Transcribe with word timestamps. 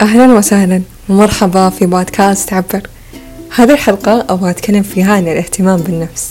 أهلا 0.00 0.34
وسهلا. 0.34 0.82
ومرحبا 1.08 1.70
في 1.70 1.86
بودكاست 1.86 2.52
عبر. 2.52 2.88
هذه 3.56 3.72
الحلقة 3.72 4.26
أبغى 4.28 4.50
أتكلم 4.50 4.82
فيها 4.82 5.12
عن 5.12 5.22
الاهتمام 5.22 5.80
بالنفس. 5.80 6.30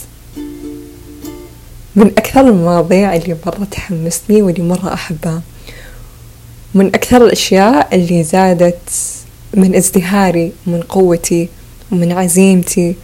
من 1.95 2.07
أكثر 2.07 2.41
المواضيع 2.41 3.15
اللي 3.15 3.37
مرة 3.45 3.67
تحمسني 3.71 4.41
واللي 4.41 4.63
مرة 4.63 4.93
أحبها. 4.93 5.41
من 6.73 6.87
أكثر 6.87 7.25
الأشياء 7.25 7.95
اللي 7.95 8.23
زادت 8.23 8.89
من 9.53 9.75
ازدهاري 9.75 10.51
ومن 10.67 10.81
قوتي 10.81 11.49
ومن 11.91 12.11
عزيمتي 12.11 12.95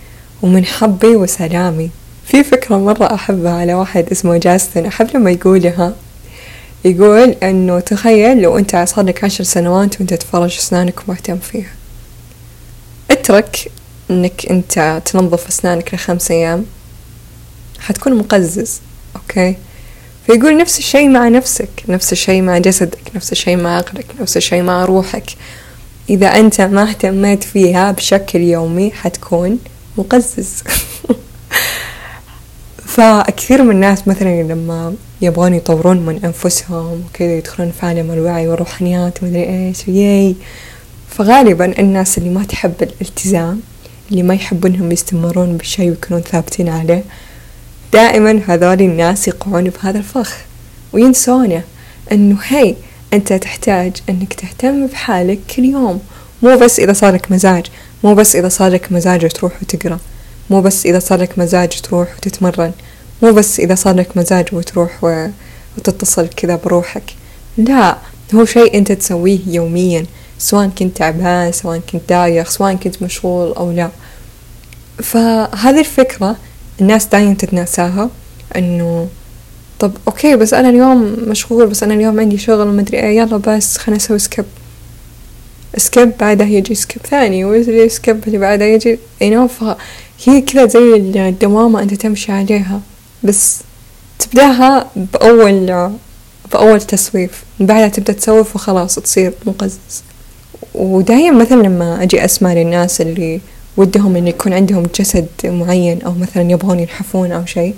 ومن 0.42 0.66
حبي 0.66 1.16
وسلامي. 1.16 1.90
في 2.26 2.44
فكرة 2.44 2.78
مرة 2.78 3.14
أحبها 3.14 3.54
على 3.54 3.74
واحد 3.74 4.10
اسمه 4.12 4.38
جاستن. 4.38 4.86
أحب 4.86 5.08
لما 5.14 5.32
يقولها. 5.32 5.94
يقول 6.86 7.30
إنه 7.44 7.80
تخيل 7.80 8.42
لو 8.42 8.58
أنت 8.58 8.84
صار 8.88 9.06
لك 9.06 9.24
عشر 9.24 9.44
سنوات 9.44 10.00
وأنت 10.00 10.14
تفرج 10.14 10.58
أسنانك 10.58 11.00
ومهتم 11.08 11.38
فيها. 11.38 11.72
اترك 13.12 13.72
إنك 14.12 14.46
أنت 14.46 15.02
تنظف 15.06 15.48
أسنانك 15.48 15.94
لخمس 15.94 16.32
أيام. 16.32 16.66
حتكون 17.80 18.14
مقزز 18.14 18.82
أوكي؟ 19.16 19.56
فيقول 20.26 20.58
نفس 20.58 20.80
الشيء 20.80 21.10
مع 21.10 21.28
نفسك 21.28 21.70
نفس 21.88 22.12
الشيء 22.12 22.42
مع 22.42 22.58
جسدك 22.58 23.16
نفس 23.16 23.32
الشيء 23.32 23.58
مع 23.58 23.78
عقلك 23.78 24.06
نفس 24.22 24.38
الشيء 24.38 24.62
مع 24.62 24.86
روحك. 24.86 25.30
إذا 26.10 26.28
أنت 26.28 26.62
ما 26.62 26.90
اهتميت 26.90 27.44
فيها 27.44 27.92
بشكل 27.92 28.40
يومي 28.40 28.92
حتكون 28.92 29.60
مقزز. 29.98 30.64
فكثير 33.00 33.64
من 33.64 33.72
الناس 33.72 34.08
مثلا 34.08 34.44
لما 34.44 34.94
يبغون 35.22 35.54
يطورون 35.54 35.98
من 36.06 36.20
أنفسهم 36.26 37.04
وكذا 37.06 37.38
يدخلون 37.38 37.72
في 37.72 37.86
عالم 37.86 38.12
الوعي 38.12 38.48
والروحانيات 38.48 39.24
ومدري 39.24 39.44
إيش 39.44 39.88
وياي. 39.88 40.36
فغالبا 41.10 41.80
الناس 41.80 42.18
اللي 42.18 42.30
ما 42.30 42.44
تحب 42.44 42.74
الالتزام 42.82 43.62
اللي 44.12 44.24
ما 44.24 44.34
يحبون 44.34 44.74
انهم 44.74 44.92
يستمرون 44.92 45.58
بالشيء 45.58 45.90
ويكونون 45.90 46.22
ثابتين 46.22 46.70
عليه 46.70 47.04
دائما 47.94 48.42
هذول 48.48 48.82
الناس 48.82 49.28
يقعون 49.28 49.64
بهذا 49.64 49.98
الفخ 49.98 50.38
وينسونه. 50.94 51.64
إنه 52.12 52.38
هي 52.48 52.76
أنت 53.14 53.34
تحتاج 53.34 53.94
إنك 54.10 54.34
تهتم 54.34 54.88
بحالك 54.88 55.40
كل 55.56 55.66
يوم. 55.66 56.00
مو 56.44 56.58
بس 56.58 56.80
إذا 56.80 56.94
صار 56.94 57.14
لك 57.14 57.32
مزاج 57.32 57.66
مو 58.04 58.14
بس 58.14 58.36
إذا 58.36 58.50
صار 58.50 58.72
لك 58.72 58.92
مزاج 58.92 59.28
تروح 59.32 59.54
وتقرأ 59.62 60.00
مو 60.50 60.62
بس 60.62 60.86
إذا 60.86 61.00
صار 61.00 61.22
لك 61.22 61.40
مزاج 61.40 61.82
تروح 61.82 62.08
وتتمرن. 62.18 62.72
مو 63.24 63.32
بس 63.32 63.60
إذا 63.60 63.76
صار 63.76 63.96
لك 63.96 64.18
مزاج 64.18 64.48
وتروح. 64.54 65.04
وتتصل 65.78 66.28
كذا 66.28 66.56
بروحك. 66.66 67.04
لا 67.58 67.98
هو 68.36 68.46
شيء 68.46 68.78
أنت 68.78 68.92
تسويه 68.92 69.40
يوميا 69.48 70.06
سواء 70.40 70.68
كنت 70.68 70.98
تعبان 70.98 71.52
سواء 71.52 71.82
كنت 71.92 72.02
دايخ 72.10 72.50
سواء 72.50 72.76
كنت 72.76 73.04
مشغول 73.04 73.54
أو 73.54 73.72
لا. 73.72 73.90
فهذه 75.04 75.80
الفكرة 75.80 76.36
الناس 76.82 77.06
دايما 77.06 77.34
تتناساها 77.34 78.10
إنه 78.56 79.08
طب 79.80 79.92
okay 80.08 80.36
بس 80.36 80.54
أنا 80.54 80.70
اليوم 80.70 81.16
مشغول 81.28 81.68
بس 81.68 81.84
أنا 81.84 81.94
اليوم 81.94 82.20
عندي 82.20 82.38
شغل 82.38 82.68
وما 82.68 82.82
أدري 82.82 83.00
إيه 83.00 83.18
يلا 83.18 83.38
بس 83.38 83.78
خلنا 83.78 83.98
نسوي 83.98 84.20
skip 84.20 84.46
skip 85.78 86.12
بعدها 86.20 86.48
يجي 86.48 86.76
skip 86.76 87.02
ثاني 87.06 87.46
ويجي 87.46 87.90
skip 87.90 88.28
اللي 88.28 88.38
بعدها 88.38 88.68
يجي 88.68 89.00
you 89.22 89.33
know 89.33 89.48
فهي 89.48 90.42
كذا 90.42 90.66
زي 90.68 90.96
الدوامة 91.30 91.82
أنت 91.82 91.94
تمشي 91.94 92.32
عليها. 92.32 92.82
بس 93.24 93.60
تبدأها 94.20 94.88
بأول 94.96 95.90
بأول 96.52 96.82
تسويف 96.82 97.44
بعدها 97.60 97.88
تبدأ 97.88 98.14
تسوف 98.14 98.56
وخلاص 98.56 98.96
تصير 98.96 99.34
مقزز. 99.46 100.04
ودايما 100.76 101.38
مثلا 101.38 101.62
لما 101.62 102.04
أجي 102.04 102.26
أسمع 102.26 102.54
للناس 102.54 103.02
اللي 103.02 103.42
ودهم 103.78 104.16
إن 104.16 104.28
يكون 104.28 104.54
عندهم 104.54 104.84
جسد 105.00 105.28
معين 105.44 106.02
أو 106.02 106.14
مثلا 106.14 106.52
يبغون 106.52 106.80
ينحفون 106.80 107.32
أو 107.32 107.46
شيء 107.46 107.76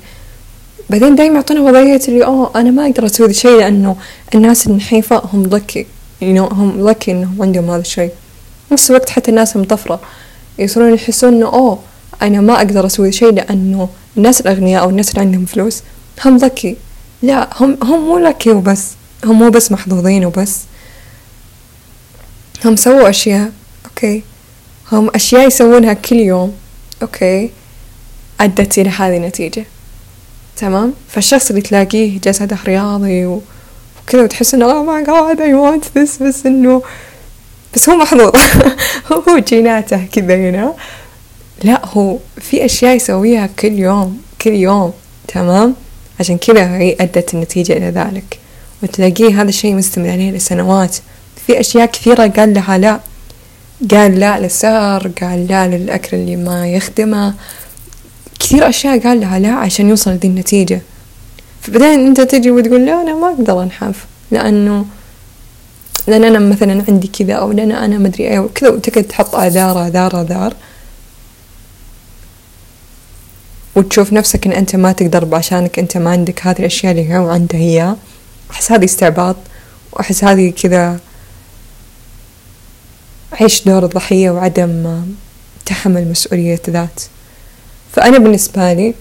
بعدين 0.89 1.16
دايما 1.16 1.35
يعطونا 1.35 1.61
وضعية 1.61 2.01
اللي 2.07 2.25
أوه 2.25 2.51
أنا 2.55 2.71
ما 2.71 2.85
أقدر 2.85 3.05
أسوي 3.05 3.25
ذا 3.25 3.31
الشيء 3.31 3.51
لأنه 3.59 3.95
الناس 4.35 4.67
النحيفة 4.67 5.21
هم 5.33 5.45
lucky 5.45 5.85
you 6.21 6.35
know 6.37 6.53
هم 6.53 6.89
lucky 6.89 7.11
إنهم 7.11 7.41
عندهم 7.41 7.69
هذا 7.69 7.81
الشيء. 7.81 8.11
نفس 8.71 8.91
الوقت 8.91 9.09
حتى 9.09 9.31
الناس 9.31 9.55
المطفرة 9.55 9.99
يصيرون 10.59 10.93
يحسون 10.93 11.33
إنه 11.33 11.45
أوه 11.45 11.79
أنا 12.21 12.41
ما 12.41 12.57
أقدر 12.57 12.85
أسوي 12.85 13.11
شيء 13.11 13.33
لأنه 13.33 13.89
الناس 14.17 14.41
الأغنياء 14.41 14.83
أو 14.83 14.89
الناس 14.89 15.09
اللي 15.09 15.21
عندهم 15.21 15.45
فلوس 15.45 15.81
هم 16.25 16.37
lucky. 16.38 16.77
لا 17.21 17.49
هم 17.59 17.77
هم 17.83 18.05
مو 18.05 18.17
lucky 18.17 18.51
وبس. 18.51 18.87
هم 19.25 19.39
مو 19.39 19.49
بس 19.49 19.71
محظوظين 19.71 20.25
وبس. 20.25 20.59
هم 22.65 22.75
سووا 22.75 23.09
أشياء 23.09 23.51
okay. 23.85 24.23
هم 24.91 25.09
أشياء 25.15 25.47
يسوونها 25.47 25.93
كل 25.93 26.15
يوم 26.15 26.53
okay. 27.01 27.49
أدت 28.39 28.79
إلى 28.79 28.89
هذه 28.89 29.17
النتيجة. 29.17 29.65
تمام؟ 30.57 30.93
فالشخص 31.09 31.49
اللي 31.49 31.61
تلاقيه 31.61 32.19
جسده 32.19 32.57
رياضي 32.65 33.25
وكذا 33.25 34.23
وتحس 34.23 34.53
إنه 34.53 34.67
oh 34.67 34.87
my 34.87 35.07
god 35.07 35.39
I 35.39 35.53
want 35.53 35.85
this. 35.99 36.23
بس 36.23 36.45
إنه 36.45 36.83
بس 37.73 37.89
هو 37.89 37.95
محظوظ. 37.95 38.31
هو 39.11 39.37
جيناته 39.37 40.05
كذا 40.05 40.35
هنا 40.35 40.73
لا 41.63 41.81
هو 41.85 42.17
في 42.38 42.66
أشياء 42.66 42.95
يسويها 42.95 43.49
كل 43.59 43.79
يوم 43.79 44.22
كل 44.41 44.53
يوم 44.53 44.94
تمام؟ 45.27 45.73
عشان 46.19 46.38
كذا 46.38 46.77
هي 46.77 46.95
أدت 46.99 47.33
النتيجة 47.33 47.73
إلى 47.73 47.89
ذلك. 47.89 48.39
وتلاقيه 48.83 49.41
هذا 49.41 49.49
الشيء 49.49 49.75
مستمر 49.75 50.09
عليه 50.09 50.31
لسنوات. 50.31 50.97
في 51.47 51.59
أشياء 51.59 51.85
كثيرة 51.85 52.27
قال 52.27 52.53
لها 52.53 52.77
لا. 52.77 52.99
قال 53.91 54.19
لا 54.19 54.39
للسهر 54.39 55.11
قال 55.22 55.47
لا 55.47 55.67
للأكل 55.67 56.17
اللي 56.17 56.35
ما 56.35 56.67
يخدمه. 56.67 57.33
كثير 58.39 58.69
أشياء 58.69 58.99
قال 58.99 59.19
لها 59.19 59.39
لا 59.39 59.51
عشان 59.51 59.89
يوصل 59.89 60.11
لذي 60.11 60.28
النتيجة. 60.28 60.81
فبعدين 61.61 62.07
أنت 62.07 62.22
تجي 62.22 62.51
وتقول 62.51 62.85
لا 62.85 63.01
أنا 63.01 63.16
ما 63.16 63.28
أقدر 63.28 63.63
أنحف. 63.63 64.05
لأنه 64.31 64.85
لأن 66.07 66.23
أنا 66.23 66.39
مثلا 66.39 66.83
عندي 66.88 67.07
كذا 67.07 67.33
أو 67.33 67.51
لأن 67.51 67.72
أنا 67.72 67.97
مدري 67.97 68.28
إيه 68.28 68.39
وكذا 68.39 68.69
وتقعد 68.69 69.03
تحط 69.03 69.35
آذار 69.35 69.88
آذار 69.88 70.22
آذار. 70.22 70.53
وتشوف 73.75 74.13
نفسك 74.13 74.45
إن 74.45 74.51
أنت 74.51 74.75
ما 74.75 74.91
تقدر 74.91 75.35
عشانك 75.35 75.79
أنت 75.79 75.97
ما 75.97 76.09
عندك 76.09 76.47
هذه 76.47 76.59
الأشياء 76.59 76.91
اللي 76.91 77.17
هو 77.17 77.29
عندها 77.29 77.59
هي 77.59 77.95
أحس 78.51 78.71
هذه 78.71 78.85
استعباط 78.85 79.35
وأحس 79.91 80.23
هذه 80.23 80.49
كذا 80.49 80.99
عيش 83.33 83.63
دور 83.63 83.85
الضحية 83.85 84.31
وعدم 84.31 85.03
تحمل 85.65 86.07
مسؤولية 86.07 86.61
ذات. 86.69 87.01
فأنا 87.91 88.17
بالنسبة 88.17 88.73
لي 88.73 88.93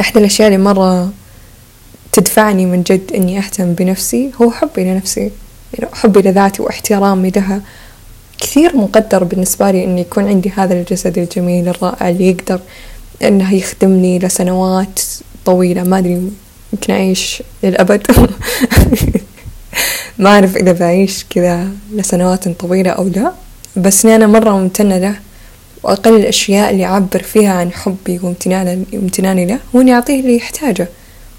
إحدى 0.00 0.18
الأشياء 0.18 0.48
اللي 0.48 0.58
مرة 0.58 1.12
تدفعني 2.12 2.66
من 2.66 2.82
جد 2.82 3.12
إني 3.14 3.38
أهتم 3.38 3.72
بنفسي 3.72 4.30
هو 4.42 4.50
حبي 4.50 4.84
لنفسي. 4.84 5.30
يعني 5.74 5.94
حبي 5.94 6.20
لذاتي 6.20 6.62
واحترامي 6.62 7.30
لها. 7.30 7.60
كثير 8.38 8.76
مقدر 8.76 9.24
بالنسبة 9.24 9.70
لي 9.70 9.84
إني 9.84 10.00
يكون 10.00 10.28
عندي 10.28 10.52
هذا 10.56 10.74
الجسد 10.74 11.18
الجميل 11.18 11.68
الرائع 11.68 12.08
اللي 12.08 12.28
يقدر 12.28 12.60
إنه 13.22 13.54
يخدمني 13.54 14.18
لسنوات 14.18 15.00
طويلة. 15.44 15.82
ما 15.82 15.98
أدري 15.98 16.30
يمكن 16.72 16.92
أعيش 16.92 17.42
للأبد. 17.62 18.06
ما 20.18 20.30
أعرف 20.30 20.56
إذا 20.56 20.72
بعيش 20.72 21.24
كذا 21.30 21.68
لسنوات 21.92 22.48
طويلة 22.48 22.90
أو 22.90 23.08
لا. 23.08 23.32
بس 23.76 24.04
إني 24.04 24.16
أنا 24.16 24.26
مرة 24.26 24.50
ممتنة 24.50 24.98
له 24.98 25.14
وأقل 25.82 26.16
الأشياء 26.16 26.70
اللي 26.70 26.84
أعبر 26.84 27.22
فيها 27.22 27.52
عن 27.52 27.72
حبي 27.72 28.20
وامتناني 28.22 29.46
له 29.46 29.58
هو 29.74 29.80
إني 29.80 29.94
أعطيه 29.94 30.20
اللي 30.20 30.36
يحتاجه 30.36 30.88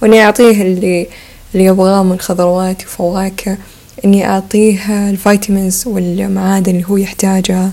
وإني 0.02 0.25
أعطيه 0.25 0.62
اللي 0.62 1.07
اللي 1.53 1.66
يبغاه 1.66 2.03
من 2.03 2.19
خضروات 2.19 2.84
وفواكه 2.84 3.57
إني 4.06 4.30
أعطيه 4.30 5.09
الفيتامينز 5.09 5.83
والمعادن 5.88 6.72
اللي 6.72 6.86
هو 6.89 6.98
يحتاجها 6.98 7.72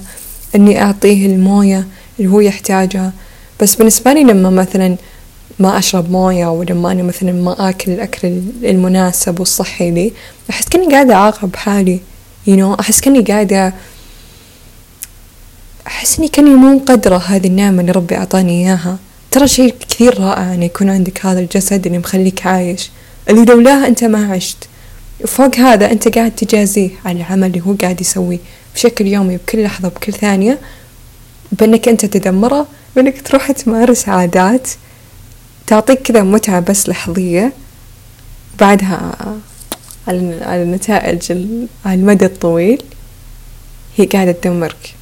إني 0.54 0.82
أعطيه 0.82 1.26
الموية 1.26 1.86
اللي 2.18 2.30
هو 2.30 2.40
يحتاجها. 2.40 3.12
بس 3.62 3.74
بالنسبة 3.74 4.12
لي 4.12 4.24
لما 4.24 4.50
مثلا 4.50 4.96
ما 5.58 5.78
أشرب 5.78 6.10
موية 6.10 6.46
ولما 6.46 6.92
أنا 6.92 7.02
مثلا 7.02 7.32
ما 7.32 7.68
آكل 7.68 7.92
الأكل 7.92 8.40
المناسب 8.62 9.40
والصحي 9.40 9.90
لي 9.90 10.12
أحس 10.50 10.68
كأني 10.68 10.92
قاعدة 10.94 11.14
أعاقب 11.14 11.56
حالي 11.56 12.00
you 12.46 12.50
know 12.50 12.80
أحس 12.80 13.00
كأني 13.00 13.20
قاعدة 13.20 13.74
أحس 15.86 16.18
إني 16.18 16.28
كأني 16.28 16.50
مو 16.50 16.76
مقدرة 16.76 17.16
هذه 17.16 17.46
النعمة 17.46 17.80
اللي 17.80 17.92
ربي 17.92 18.16
أعطاني 18.16 18.66
إياها. 18.66 18.98
ترى 19.30 19.48
شيء 19.48 19.74
كثير 19.88 20.20
رائع 20.20 20.54
أن 20.54 20.62
يكون 20.62 20.90
عندك 20.90 21.26
هذا 21.26 21.40
الجسد 21.40 21.86
اللي 21.86 21.98
مخليك 21.98 22.46
عايش 22.46 22.90
اللي 23.30 23.44
لولاه 23.44 23.86
أنت 23.86 24.04
ما 24.04 24.32
عشت. 24.32 24.56
وفوق 25.24 25.56
هذا 25.56 25.92
أنت 25.92 26.18
قاعد 26.18 26.30
تجازيه 26.30 26.90
على 27.04 27.18
العمل 27.18 27.46
اللي 27.46 27.60
هو 27.60 27.74
قاعد 27.82 28.00
يسويه 28.00 28.38
بشكل 28.74 29.06
يومي 29.06 29.36
بكل 29.36 29.62
لحظة 29.64 29.88
بكل 29.88 30.12
ثانية. 30.12 30.58
بأنك 31.52 31.88
أنت 31.88 32.06
تدمره 32.06 32.66
بأنك 32.96 33.22
تروح 33.22 33.52
تمارس 33.52 34.08
عادات 34.08 34.68
تعطيك 35.66 36.02
كذا 36.02 36.22
متعة 36.22 36.60
بس 36.60 36.88
لحظية. 36.88 37.52
بعدها 38.60 39.12
على 40.06 40.62
النتائج 40.62 41.32
على 41.84 42.00
المدى 42.00 42.24
الطويل 42.24 42.82
هي 43.96 44.06
قاعدة 44.06 44.32
تدمرك. 44.32 44.94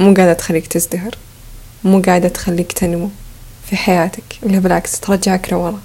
مو 0.00 0.14
قاعدة 0.14 0.32
تخليك 0.32 0.66
تزدهر 0.66 1.14
مو 1.84 2.00
قاعدة 2.00 2.28
تخليك 2.28 2.72
تنمو 2.72 3.10
في 3.66 3.76
حياتك 3.76 4.24
لا 4.42 4.58
بالعكس 4.58 5.00
ترجعك 5.00 5.52
لورا. 5.52 5.80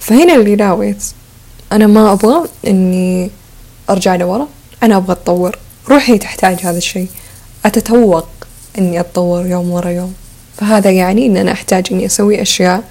فهنا 0.00 0.34
اللي 0.34 0.56
ناويت 0.56 1.04
أنا 1.72 1.86
ما 1.86 2.12
أبغى 2.12 2.48
إني 2.66 3.30
أرجع 3.90 4.16
لورا 4.16 4.48
أنا 4.82 4.96
أبغى 4.96 5.12
أتطور. 5.12 5.58
روحي 5.88 6.18
تحتاج 6.18 6.58
هذا 6.62 6.78
الشيء. 6.78 7.08
أتتوق. 7.64 8.28
إني 8.78 9.00
أتطور 9.00 9.46
يوم 9.46 9.70
ورا 9.70 9.88
يوم. 9.90 10.14
فهذا 10.56 10.90
يعني 10.90 11.26
إن 11.26 11.36
أنا 11.36 11.52
أحتاج 11.52 11.86
إني 11.92 12.06
أسوي 12.06 12.42
أشياء 12.42 12.82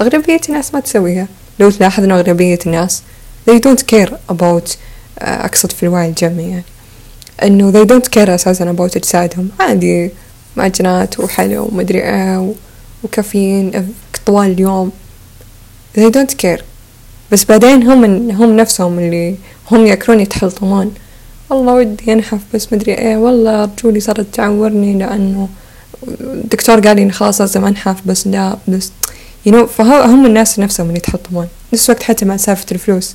أغلبية 0.00 0.40
الناس 0.48 0.74
ما 0.74 0.80
تسويها. 0.80 1.28
لو 1.60 1.70
تلاحظ 1.70 2.04
إن 2.04 2.10
أغلبية 2.12 2.58
الناس 2.66 3.02
they 3.50 3.54
don't 3.54 3.82
care 3.94 4.10
about 4.32 4.76
آه، 5.18 5.44
أقصد 5.44 5.72
في 5.72 5.82
الوعي 5.82 6.08
الجمعي 6.08 6.50
يعني. 6.50 6.64
إنه 7.42 7.72
they 7.72 7.86
don't 7.86 8.08
care 8.16 8.28
أساسا 8.28 8.74
about 8.78 8.96
أجسادهم 8.96 9.48
عادي 9.60 10.10
معجنات 10.56 11.20
وحلو 11.20 11.68
ومدري 11.72 12.02
إيه 12.02 12.54
وكافيين 13.04 13.92
طوال 14.26 14.50
اليوم. 14.50 14.92
They 15.98 16.10
don't 16.10 16.34
care. 16.44 16.62
بس 17.32 17.44
بعدين 17.44 17.82
هم 17.82 18.30
هم 18.30 18.56
نفسهم 18.56 18.98
اللي 18.98 19.34
هم 19.70 19.86
ياكلون 19.86 20.20
يتحلطمون. 20.20 20.94
والله 21.50 21.74
ودي 21.74 22.12
أنحف 22.12 22.40
بس 22.54 22.72
مدري 22.72 22.94
إيه 22.94 23.16
والله 23.16 23.64
رجولي 23.64 24.00
صارت 24.00 24.34
تعورني 24.34 24.98
لأنه 24.98 25.48
الدكتور 26.20 26.80
قال 26.80 26.96
لي 26.96 27.10
خلاص 27.12 27.40
لازم 27.40 27.64
أنحف 27.64 27.96
بس 28.06 28.26
لا 28.26 28.56
بس 28.68 28.92
you 29.48 29.52
know 29.52 29.64
فهم 29.64 30.26
الناس 30.26 30.58
نفسهم 30.58 30.86
اللي 30.86 30.98
يتحطمون. 30.98 31.48
نفس 31.72 31.90
الوقت 31.90 32.02
حتى 32.02 32.24
مع 32.24 32.36
سالفة 32.36 32.66
الفلوس 32.72 33.14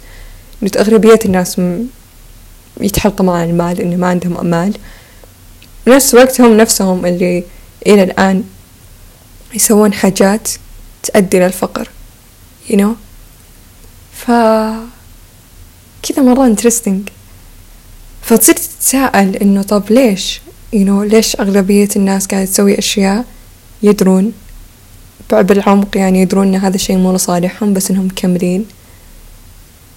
أغلبية 0.78 1.19
الناس 1.25 1.62
يتحطمون 2.81 3.36
على 3.36 3.50
المال 3.50 3.81
إنه 3.81 3.95
ما 3.95 4.07
عندهم 4.07 4.38
أمال 4.38 4.74
نفس 5.88 6.13
الوقت 6.13 6.42
هم 6.42 6.57
نفسهم 6.57 7.06
اللي 7.06 7.44
إلى 7.88 8.04
الآن 8.04 8.44
يسوون 9.54 9.94
حاجات 9.94 10.50
تؤدي 11.04 11.39
للفقر 11.39 11.89
you 12.69 12.74
know. 12.75 12.94
ف 14.13 14.25
كذا 16.04 16.22
مرة 16.24 16.45
انترستنج 16.45 17.10
فتصير 18.21 18.56
تتساءل 18.56 19.35
إنه 19.35 19.62
طب 19.62 19.83
ليش؟ 19.89 20.41
You 20.75 20.85
know 20.85 21.03
ليش 21.03 21.35
أغلبية 21.35 21.89
الناس 21.95 22.27
قاعدة 22.27 22.45
تسوي 22.45 22.79
أشياء 22.79 23.25
يدرون 23.83 24.33
بالعمق 25.31 25.97
يعني 25.97 26.21
يدرون 26.21 26.47
إن 26.47 26.56
هذا 26.56 26.75
الشيء 26.75 26.97
مو 26.97 27.15
لصالحهم 27.15 27.73
بس 27.73 27.91
إنهم 27.91 28.06
مكملين؟ 28.06 28.65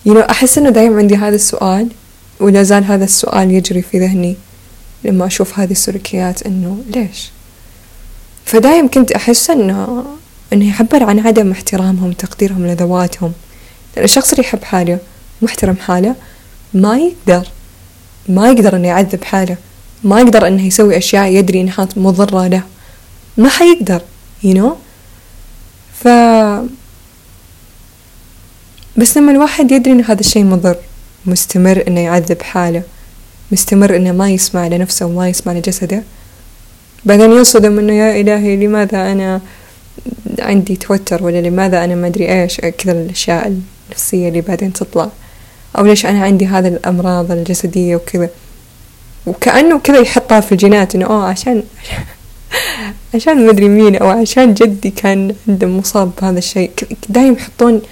You 0.08 0.12
know 0.12 0.30
أحس 0.30 0.58
إنه 0.58 0.70
دايم 0.70 0.98
عندي 0.98 1.16
هذا 1.16 1.34
السؤال 1.34 1.88
ولا 2.40 2.62
زال 2.62 2.84
هذا 2.84 3.04
السؤال 3.04 3.50
يجري 3.50 3.82
في 3.82 3.98
ذهني 3.98 4.36
لما 5.04 5.26
أشوف 5.26 5.58
هذه 5.58 5.72
السلوكيات 5.72 6.42
إنه 6.42 6.78
ليش؟ 6.94 7.30
فدايم 8.44 8.88
كنت 8.88 9.12
أحس 9.12 9.50
إنه 9.50 10.04
إنه 10.52 10.68
يعبر 10.68 11.02
عن 11.02 11.18
عدم 11.18 11.50
احترامهم 11.50 12.08
وتقديرهم 12.08 12.66
لذواتهم. 12.66 13.32
لأن 13.96 14.04
الشخص 14.04 14.30
اللي 14.30 14.44
يحب 14.44 14.64
حاله 14.64 14.98
محترم 15.42 15.76
حاله 15.76 16.14
ما 16.74 16.98
يقدر 16.98 17.48
ما 18.28 18.50
يقدر 18.50 18.76
إنه 18.76 18.88
يعذب 18.88 19.24
حاله. 19.24 19.56
ما 20.04 20.20
يقدر 20.20 20.46
إنه 20.46 20.66
يسوي 20.66 20.96
أشياء 20.96 21.26
يدري 21.32 21.60
إنها 21.60 21.88
مضرة 21.96 22.46
له. 22.46 22.62
ما 23.36 23.48
حيقدر 23.48 24.02
you 24.44 24.54
know. 24.54 24.72
ف 25.94 26.08
بس 28.96 29.16
لما 29.16 29.32
الواحد 29.32 29.72
يدري 29.72 29.92
ان 29.92 30.04
هذا 30.04 30.20
الشيء 30.20 30.44
مضر 30.44 30.76
مستمر 31.26 31.84
إنه 31.88 32.00
يعذب 32.00 32.42
حاله 32.42 32.82
مستمر 33.52 33.96
إنه 33.96 34.12
ما 34.12 34.30
يسمع 34.30 34.66
لنفسه 34.66 35.06
وما 35.06 35.28
يسمع 35.28 35.52
لجسده 35.52 36.02
بعدين 37.04 37.32
ينصدم 37.32 37.78
إنه 37.78 37.92
يا 37.92 38.20
إلهي 38.20 38.56
لماذا 38.56 39.12
أنا 39.12 39.40
عندي 40.38 40.76
توتر 40.76 41.24
ولا 41.24 41.40
لماذا 41.40 41.84
أنا 41.84 41.94
ما 41.94 42.06
أدري 42.06 42.42
إيش 42.42 42.60
كذا 42.60 42.92
الأشياء 42.92 43.52
النفسية 43.88 44.28
اللي 44.28 44.40
بعدين 44.40 44.72
تطلع. 44.72 45.10
أو 45.78 45.86
ليش 45.86 46.06
أنا 46.06 46.24
عندي 46.24 46.46
هذه 46.46 46.68
الأمراض 46.68 47.30
الجسدية 47.30 47.96
وكذا؟ 47.96 48.30
وكأنه 49.26 49.78
كذا 49.78 49.98
يحطها 49.98 50.40
في 50.40 50.52
الجينات 50.52 50.94
إنه 50.94 51.06
أوه 51.06 51.24
عشان 51.24 51.62
عشان 53.14 53.46
مدري 53.46 53.68
مين 53.68 53.96
أو 53.96 54.08
عشان 54.08 54.54
جدي 54.54 54.90
كان 54.90 55.34
عنده 55.48 55.66
مصاب 55.66 56.10
بهذا 56.20 56.38
الشيء. 56.38 56.70
دايم 57.08 57.32
يحطون 57.32 57.82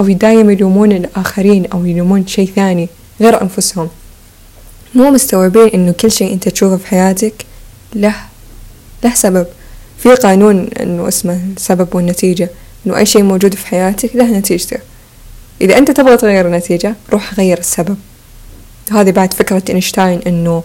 أو 0.00 0.06
دايم 0.06 0.50
يلومون 0.50 0.92
الآخرين 0.92 1.66
أو 1.66 1.84
يلومون 1.84 2.26
شيء 2.26 2.50
ثاني 2.56 2.88
غير 3.20 3.42
أنفسهم. 3.42 3.88
مو 4.94 5.10
مستوعبين 5.10 5.68
إنه 5.68 5.92
كل 5.92 6.10
شيء 6.10 6.32
أنت 6.32 6.48
تشوفه 6.48 6.76
في 6.76 6.86
حياتك 6.86 7.34
له 7.94 8.14
له 9.04 9.14
سبب. 9.14 9.46
في 9.98 10.14
قانون 10.14 10.68
إنه 10.80 11.08
اسمه 11.08 11.40
السبب 11.56 11.94
والنتيجة 11.94 12.50
إنه 12.86 12.96
أي 12.96 13.06
شيء 13.06 13.22
موجود 13.22 13.54
في 13.54 13.66
حياتك 13.66 14.16
له 14.16 14.38
نتيجته. 14.38 14.78
إذا 15.60 15.78
أنت 15.78 15.90
تبغى 15.90 16.16
تغير 16.16 16.46
النتيجة 16.46 16.94
روح 17.12 17.34
غير 17.34 17.58
السبب. 17.58 17.96
هذه 18.92 19.10
بعد 19.10 19.32
فكرة 19.32 19.62
إينشتاين 19.68 20.20
إنه 20.26 20.62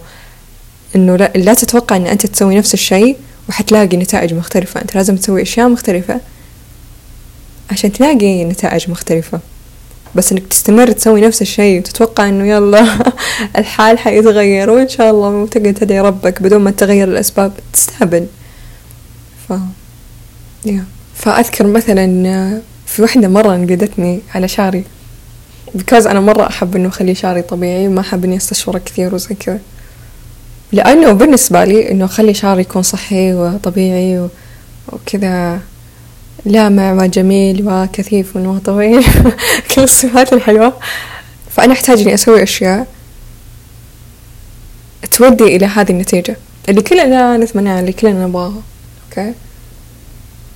إنه 0.96 1.16
لا, 1.16 1.32
لا 1.36 1.54
تتوقع 1.54 1.96
إن 1.96 2.06
أنت 2.06 2.26
تسوي 2.26 2.56
نفس 2.56 2.74
الشيء 2.74 3.16
وحتلاقي 3.48 3.96
نتائج 3.96 4.34
مختلفة. 4.34 4.82
أنت 4.82 4.94
لازم 4.94 5.16
تسوي 5.16 5.42
أشياء 5.42 5.68
مختلفة 5.68 6.20
عشان 7.70 7.92
تلاقي 7.92 8.44
نتائج 8.44 8.90
مختلفة. 8.90 9.40
بس 10.14 10.32
إنك 10.32 10.46
تستمر 10.46 10.92
تسوي 10.92 11.20
نفس 11.20 11.42
الشيء 11.42 11.78
وتتوقع 11.78 12.28
إنه 12.28 12.46
يلا 12.46 12.86
الحال 13.58 13.98
حيتغير 13.98 14.70
وإن 14.70 14.88
شاء 14.88 15.10
الله 15.10 15.28
وتقعد 15.28 15.74
تدعي 15.74 16.00
ربك 16.00 16.42
بدون 16.42 16.60
ما 16.60 16.70
تغير 16.70 17.08
الأسباب 17.08 17.52
تستهبل. 17.72 18.26
ف 19.48 19.52
يا 20.66 20.84
فأذكر 21.14 21.66
مثلا 21.66 22.62
في 22.92 23.02
وحدة 23.02 23.28
مرة 23.28 23.54
انقدتني 23.54 24.20
على 24.34 24.48
شعري. 24.48 24.84
بكاز 25.74 26.06
أنا 26.06 26.20
مرة 26.20 26.46
أحب 26.46 26.76
إنه 26.76 26.88
أخلي 26.88 27.14
شعري 27.14 27.42
طبيعي 27.42 27.88
ما 27.88 28.00
أحب 28.00 28.24
إني 28.24 28.36
أستشوره 28.36 28.78
كثير 28.78 29.14
وزي 29.14 29.34
كذا. 29.34 29.60
لأنه 30.72 31.12
بالنسبة 31.12 31.64
لي 31.64 31.90
إنه 31.90 32.04
أخلي 32.04 32.34
شعري 32.34 32.60
يكون 32.60 32.82
صحي 32.82 33.34
وطبيعي 33.34 34.28
وكذا. 34.92 35.60
لامع 36.44 36.92
وجميل 36.92 37.68
وكثيف 37.68 38.36
وطويل 38.36 39.04
كل 39.74 39.82
الصفات 39.82 40.32
الحلوة. 40.32 40.72
فأنا 41.50 41.72
أحتاج 41.72 42.00
إني 42.00 42.14
أسوي 42.14 42.42
أشياء 42.42 42.86
تودي 45.12 45.56
إلى 45.56 45.66
هذه 45.66 45.90
النتيجة 45.90 46.36
اللي 46.68 46.82
كلنا 46.82 47.36
نتمناها 47.36 47.80
اللي 47.80 47.92
كلنا 47.92 48.26
نبغاها. 48.26 48.62
أوكي 49.08 49.34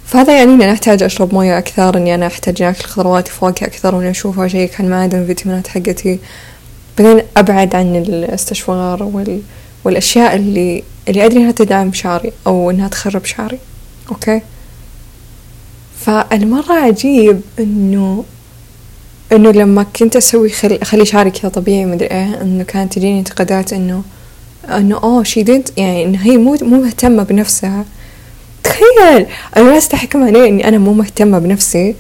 فهذا 0.07 0.39
يعني 0.39 0.53
إني 0.53 0.65
أنا 0.65 0.73
أحتاج 0.73 1.03
أشرب 1.03 1.35
موية 1.35 1.59
أكثر 1.59 1.97
إني 1.97 2.15
أنا 2.15 2.27
أحتاج 2.27 2.63
أكل 2.63 2.85
خضروات 2.85 3.29
وفواكه 3.29 3.67
أكثر 3.67 3.95
وإني 3.95 4.11
أشوف 4.11 4.41
اشيك 4.41 4.81
عن 4.81 4.91
معادن 4.91 5.19
الفيتامينات 5.19 5.69
حقتي. 5.69 6.19
بعدين 6.99 7.23
أبعد 7.37 7.75
عن 7.75 7.97
الأستشوار 7.97 9.03
وال... 9.03 9.41
والأشياء 9.85 10.37
اللي 10.37 10.83
اللي 11.09 11.27
أدري 11.27 11.41
إنها 11.41 11.53
تدعم 11.53 11.93
شعري 11.93 12.33
أو 12.47 12.71
إنها 12.71 12.89
تخرب 12.89 13.25
شعري. 13.25 13.59
أوكي؟ 14.11 14.41
فالمرة 16.01 16.73
عجيب 16.73 17.41
إنه 17.59 18.25
إنه 19.33 19.51
لما 19.51 19.83
كنت 19.83 20.17
أسوي 20.17 20.51
خلي, 20.51 20.79
خلي 20.85 21.05
شعري 21.05 21.31
كذا 21.31 21.51
طبيعي 21.51 21.85
مدري 21.85 22.07
إيه 22.11 22.43
إنه 22.43 22.65
كانت 22.65 22.93
تجيني 22.93 23.19
انتقادات 23.19 23.73
إنه 23.73 24.03
إنه 24.69 24.97
أوه 24.97 25.23
شي 25.23 25.45
يعني 25.77 26.05
إنه 26.05 26.19
هي 26.19 26.37
مو 26.37 26.57
مو 26.63 26.81
مهتمة 26.83 27.23
بنفسها. 27.23 27.85
تخيل! 28.67 29.27
أنا 29.57 29.69
الناس 29.69 29.89
تحكم 29.89 30.25
علي 30.25 30.49
إني 30.49 30.69
أنا 30.69 30.79
مو 30.79 30.93
مهتمة 30.93 31.39
بنفسي 31.39 31.95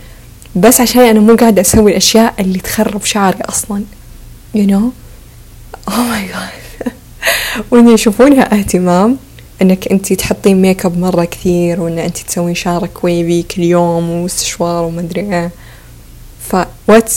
بس 0.57 0.81
عشان 0.81 1.03
أنا 1.03 1.21
مو 1.21 1.37
قاعدة 1.37 1.61
أسوي 1.61 1.91
الأشياء 1.91 2.35
اللي 2.41 2.59
تخرب 2.59 3.05
شعري 3.05 3.39
أصلا 3.41 3.85
you 4.57 4.67
know 4.67 4.93
oh 5.91 5.93
my 5.93 6.33
god. 6.35 6.91
وإن 7.71 7.89
يشوفونها 7.89 8.59
اهتمام 8.59 9.17
إنك 9.63 9.89
انت 9.89 10.13
تحطين 10.13 10.63
make 10.63 10.87
up 10.87 10.99
مرة 10.99 11.25
كثير 11.25 11.81
وإن 11.81 11.99
انت 11.99 12.19
تسوين 12.19 12.55
شعرك 12.55 13.05
wavy 13.05 13.43
كل 13.43 13.63
يوم 13.63 14.11
واستشوار 14.11 14.85
وما 14.85 15.01
أدري 15.01 15.21
إيه. 15.21 15.51
ف 16.49 16.57
what 16.89 17.13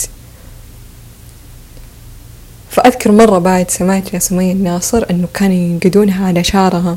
فأذكر 2.70 3.12
مرة 3.12 3.38
بعد 3.38 3.70
سمعت 3.70 4.14
لسمية 4.14 4.52
الناصر 4.52 5.06
إنه 5.10 5.28
كانوا 5.34 5.56
ينقدونها 5.56 6.26
على 6.26 6.44
شعرها. 6.44 6.96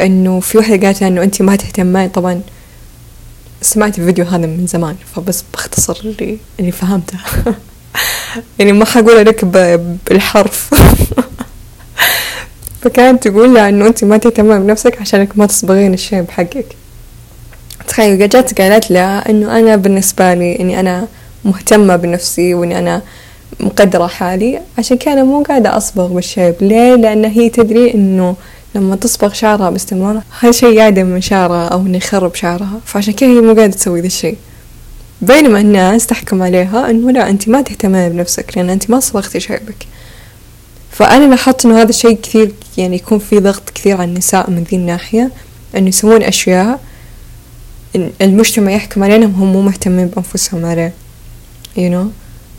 إنه 0.00 0.40
في 0.40 0.58
وحده 0.58 0.86
قالت 0.86 1.02
إنه 1.02 1.22
انت 1.22 1.42
ما 1.42 1.56
تهتمين 1.56 2.08
طبعا 2.08 2.40
سمعت 3.62 3.98
الفيديو 3.98 4.24
هذا 4.24 4.46
من 4.46 4.66
زمان 4.66 4.96
فبس 5.16 5.44
بختصر 5.52 6.00
اللي 6.04 6.38
اللي 6.60 6.72
فهمته. 6.72 7.18
يعني 8.58 8.72
ما 8.72 8.84
حقول 8.84 9.26
لك 9.26 9.44
بالحرف. 10.06 10.70
فكانت 12.82 13.28
تقول 13.28 13.54
لها 13.54 13.68
إنه 13.68 13.86
انت 13.86 14.04
ما 14.04 14.16
تهتمين 14.16 14.62
بنفسك 14.62 15.00
عشانك 15.00 15.38
ما 15.38 15.46
تصبغين 15.46 15.94
الشيء 15.94 16.20
بحقك. 16.20 16.66
تخيل 17.88 18.28
جت 18.28 18.60
قالت 18.60 18.90
لها 18.90 19.30
إنه 19.30 19.58
أنا 19.58 19.76
بالنسبة 19.76 20.34
لي 20.34 20.60
إني 20.60 20.80
أنا 20.80 21.08
مهتمة 21.44 21.96
بنفسي 21.96 22.54
وإني 22.54 22.78
أنا 22.78 23.02
مقدرة 23.60 24.06
حالي 24.06 24.60
عشان 24.78 24.96
كذا 24.96 25.22
مو 25.22 25.42
قاعدة 25.42 25.76
أصبغ 25.76 26.06
بالشيب 26.06 26.54
ليه؟ 26.60 26.94
لأن 26.94 27.24
هي 27.24 27.48
تدري 27.48 27.94
إنه 27.94 28.36
لما 28.74 28.96
تصبغ 28.96 29.32
شعرها 29.32 29.70
باستمرار 29.70 30.22
هذا 30.40 30.52
شيء 30.52 30.72
يعدم 30.72 31.06
من 31.06 31.20
شعرها 31.20 31.68
أو 31.68 31.80
إنه 31.80 31.96
يخرب 31.96 32.34
شعرها 32.34 32.80
فعشان 32.86 33.12
كذا 33.12 33.28
هي 33.28 33.40
مو 33.40 33.54
قاعدة 33.54 33.72
تسوي 33.72 34.00
ذا 34.00 34.06
الشيء 34.06 34.36
بينما 35.22 35.60
الناس 35.60 36.06
تحكم 36.06 36.42
عليها 36.42 36.90
إنه 36.90 37.10
لا 37.10 37.30
أنت 37.30 37.48
ما 37.48 37.62
تهتمين 37.62 38.08
بنفسك 38.08 38.56
لأن 38.56 38.70
أنت 38.70 38.90
ما 38.90 39.00
صبغتي 39.00 39.40
شيبك 39.40 39.86
فأنا 40.90 41.24
لاحظت 41.24 41.66
إنه 41.66 41.80
هذا 41.82 41.90
الشيء 41.90 42.20
كثير 42.22 42.52
يعني 42.76 42.96
يكون 42.96 43.18
في 43.18 43.40
ضغط 43.40 43.70
كثير 43.70 43.96
على 43.96 44.10
النساء 44.10 44.50
من 44.50 44.64
ذي 44.70 44.76
الناحية 44.76 45.30
إنه 45.76 45.88
يسوون 45.88 46.22
أشياء 46.22 46.80
المجتمع 48.20 48.72
يحكم 48.72 49.04
علينا 49.04 49.26
هم 49.26 49.52
مو 49.52 49.62
مهتمين 49.62 50.06
بأنفسهم 50.06 50.64
عليه 50.64 50.92
you 51.76 51.90
know. 51.90 52.06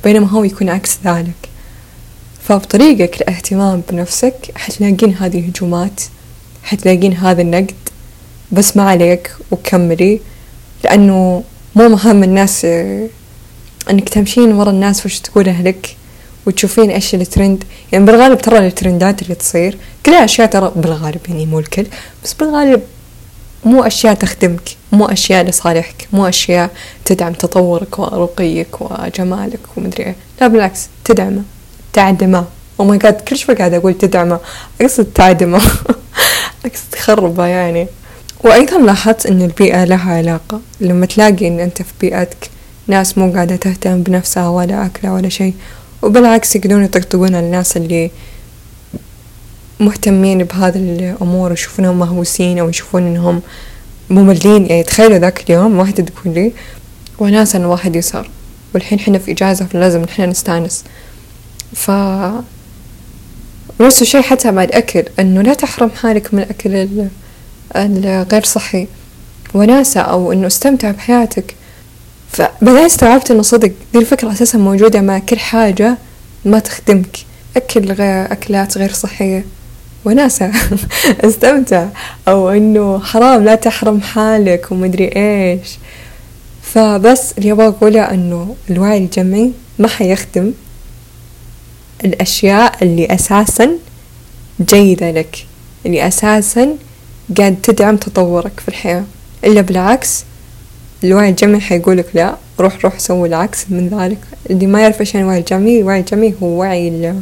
بينما 0.03 0.27
هو 0.27 0.43
يكون 0.43 0.69
عكس 0.69 0.97
ذلك. 1.05 1.49
فبطريقك 2.47 3.21
الاهتمام 3.21 3.81
بنفسك 3.89 4.35
حتلاقين 4.55 5.15
هذه 5.15 5.39
الهجومات 5.39 6.01
حتلاقين 6.63 7.13
هذا 7.13 7.41
النقد. 7.41 7.71
بس 8.51 8.77
ما 8.77 8.83
عليك 8.83 9.31
وكملي 9.51 10.19
لأنه 10.83 11.43
مو 11.75 11.89
مهم 11.89 12.23
الناس 12.23 12.65
إنك 13.89 14.09
تمشين 14.09 14.53
ورا 14.53 14.69
الناس 14.69 15.05
وش 15.05 15.19
تقول 15.19 15.49
أهلك 15.49 15.95
وتشوفين 16.45 16.91
إيش 16.91 17.15
الترند. 17.15 17.63
يعني 17.91 18.05
بالغالب 18.05 18.37
ترى 18.37 18.67
الترندات 18.67 19.21
اللي 19.21 19.35
تصير 19.35 19.77
كلها 20.05 20.25
أشياء 20.25 20.47
ترى 20.47 20.71
بالغالب 20.75 21.21
يعني 21.29 21.45
مو 21.45 21.59
الكل 21.59 21.85
بس 22.23 22.33
بالغالب 22.33 22.81
مو 23.65 23.83
أشياء 23.83 24.13
تخدمك 24.13 24.69
مو 24.91 25.05
أشياء 25.05 25.43
لصالحك 25.43 26.07
مو 26.13 26.27
أشياء 26.27 26.69
تدعم 27.05 27.33
تطورك 27.33 27.99
ورقيك 27.99 28.81
وجمالك 28.81 29.59
ومدري 29.77 30.03
إيه. 30.03 30.15
لا 30.41 30.47
بالعكس 30.47 30.87
تدعمه. 31.05 31.43
تعدمه. 31.95 32.45
أو 32.79 32.85
ماي 32.85 32.97
جاد 32.97 33.21
كل 33.21 33.37
شوي 33.37 33.55
قاعدة 33.55 33.77
أقول 33.77 33.97
تدعمه. 33.97 34.39
أقصد 34.81 35.05
تعدمه. 35.05 35.61
أقصد 36.65 36.83
تخربه 36.91 37.45
يعني. 37.45 37.87
وأيضا 38.43 38.77
لاحظت 38.77 39.25
إن 39.25 39.41
البيئة 39.41 39.83
لها 39.83 40.11
علاقة. 40.17 40.59
لما 40.81 41.05
تلاقي 41.05 41.47
إن 41.47 41.59
أنت 41.59 41.81
في 41.81 41.93
بيئتك 42.01 42.49
ناس 42.87 43.17
مو 43.17 43.33
قاعدة 43.33 43.55
تهتم 43.55 44.03
بنفسها 44.03 44.47
ولا 44.47 44.85
أكلها 44.85 45.13
ولا 45.13 45.29
شيء 45.29 45.53
وبالعكس 46.01 46.55
يقدرون 46.55 46.83
يطقطقون 46.83 47.35
على 47.35 47.45
الناس 47.45 47.77
اللي 47.77 48.11
مهتمين 49.79 50.43
بهذه 50.43 50.75
الأمور 50.75 51.49
ويشوفونهم 51.49 51.99
مهووسين 51.99 52.59
أو 52.59 52.69
يشوفون 52.69 53.07
إنهم 53.07 53.41
مملين. 54.09 54.65
يعني 54.65 54.83
تخيلوا 54.83 55.17
ذاك 55.17 55.49
اليوم 55.49 55.79
واحدة 55.79 56.03
تقول 56.03 56.33
لي 56.33 56.51
وناسا 57.19 57.57
الواحد 57.57 57.95
يسهر 57.95 58.29
والحين 58.73 58.99
حنا 58.99 59.17
في 59.17 59.31
إجازة 59.31 59.65
فلازم 59.65 60.01
نحن 60.01 60.21
نستأنس. 60.21 60.83
ف 61.75 61.91
نفس 63.81 64.01
الشيء 64.01 64.21
حتى 64.21 64.51
مع 64.51 64.63
الأكل 64.63 65.03
إنه 65.19 65.41
لا 65.41 65.53
تحرم 65.53 65.89
حالك 65.89 66.33
من 66.33 66.39
الأكل 66.39 66.87
الغير 67.75 68.43
صحي. 68.43 68.87
وناسة 69.53 70.01
أو 70.01 70.31
إنه 70.31 70.47
استمتع 70.47 70.91
بحياتك. 70.91 71.55
فبعدين 72.31 72.85
استوعبت 72.85 73.31
إنه 73.31 73.41
صدق 73.41 73.71
دي 73.93 73.99
الفكرة 73.99 74.31
أساسا 74.31 74.57
موجودة 74.57 75.01
مع 75.01 75.19
كل 75.19 75.39
حاجة 75.39 75.97
ما 76.45 76.59
تخدمك. 76.59 77.17
أكل 77.57 77.91
غير 77.91 78.31
أكلات 78.31 78.77
غير 78.77 78.93
صحية. 78.93 79.45
وناسة 80.05 80.51
استمتع. 81.25 81.87
أو 82.27 82.49
إنه 82.49 82.99
حرام 82.99 83.43
لا 83.43 83.55
تحرم 83.55 84.01
حالك 84.01 84.71
ومدري 84.71 85.11
إيش. 85.15 85.77
فبس 86.61 87.33
اللي 87.37 87.51
أبغى 87.51 87.67
أقوله 87.67 88.01
إنه 88.11 88.55
الوعي 88.69 88.97
الجمعي 88.97 89.51
ما 89.79 89.87
حيخدم. 89.87 90.53
الأشياء 92.05 92.83
اللي 92.83 93.05
أساسا 93.05 93.71
جيدة 94.61 95.11
لك 95.11 95.45
اللي 95.85 96.07
أساسا 96.07 96.75
قاعد 97.37 97.55
تدعم 97.63 97.97
تطورك 97.97 98.59
في 98.59 98.67
الحياة. 98.67 99.03
إلا 99.43 99.61
بالعكس 99.61 100.23
الوعي 101.03 101.29
الجمعي 101.29 101.59
حيقولك 101.59 102.05
لا 102.13 102.35
روح 102.59 102.85
روح 102.85 102.99
سوي 102.99 103.27
العكس 103.27 103.65
من 103.69 103.87
ذلك. 103.87 104.17
اللي 104.49 104.67
ما 104.67 104.81
يعرف 104.81 105.01
إيش 105.01 105.15
الوعي 105.15 105.39
الجمعي 105.39 105.79
الوعي 105.79 105.99
الجمعي 105.99 106.33
هو 106.43 106.47
وعي 106.47 107.13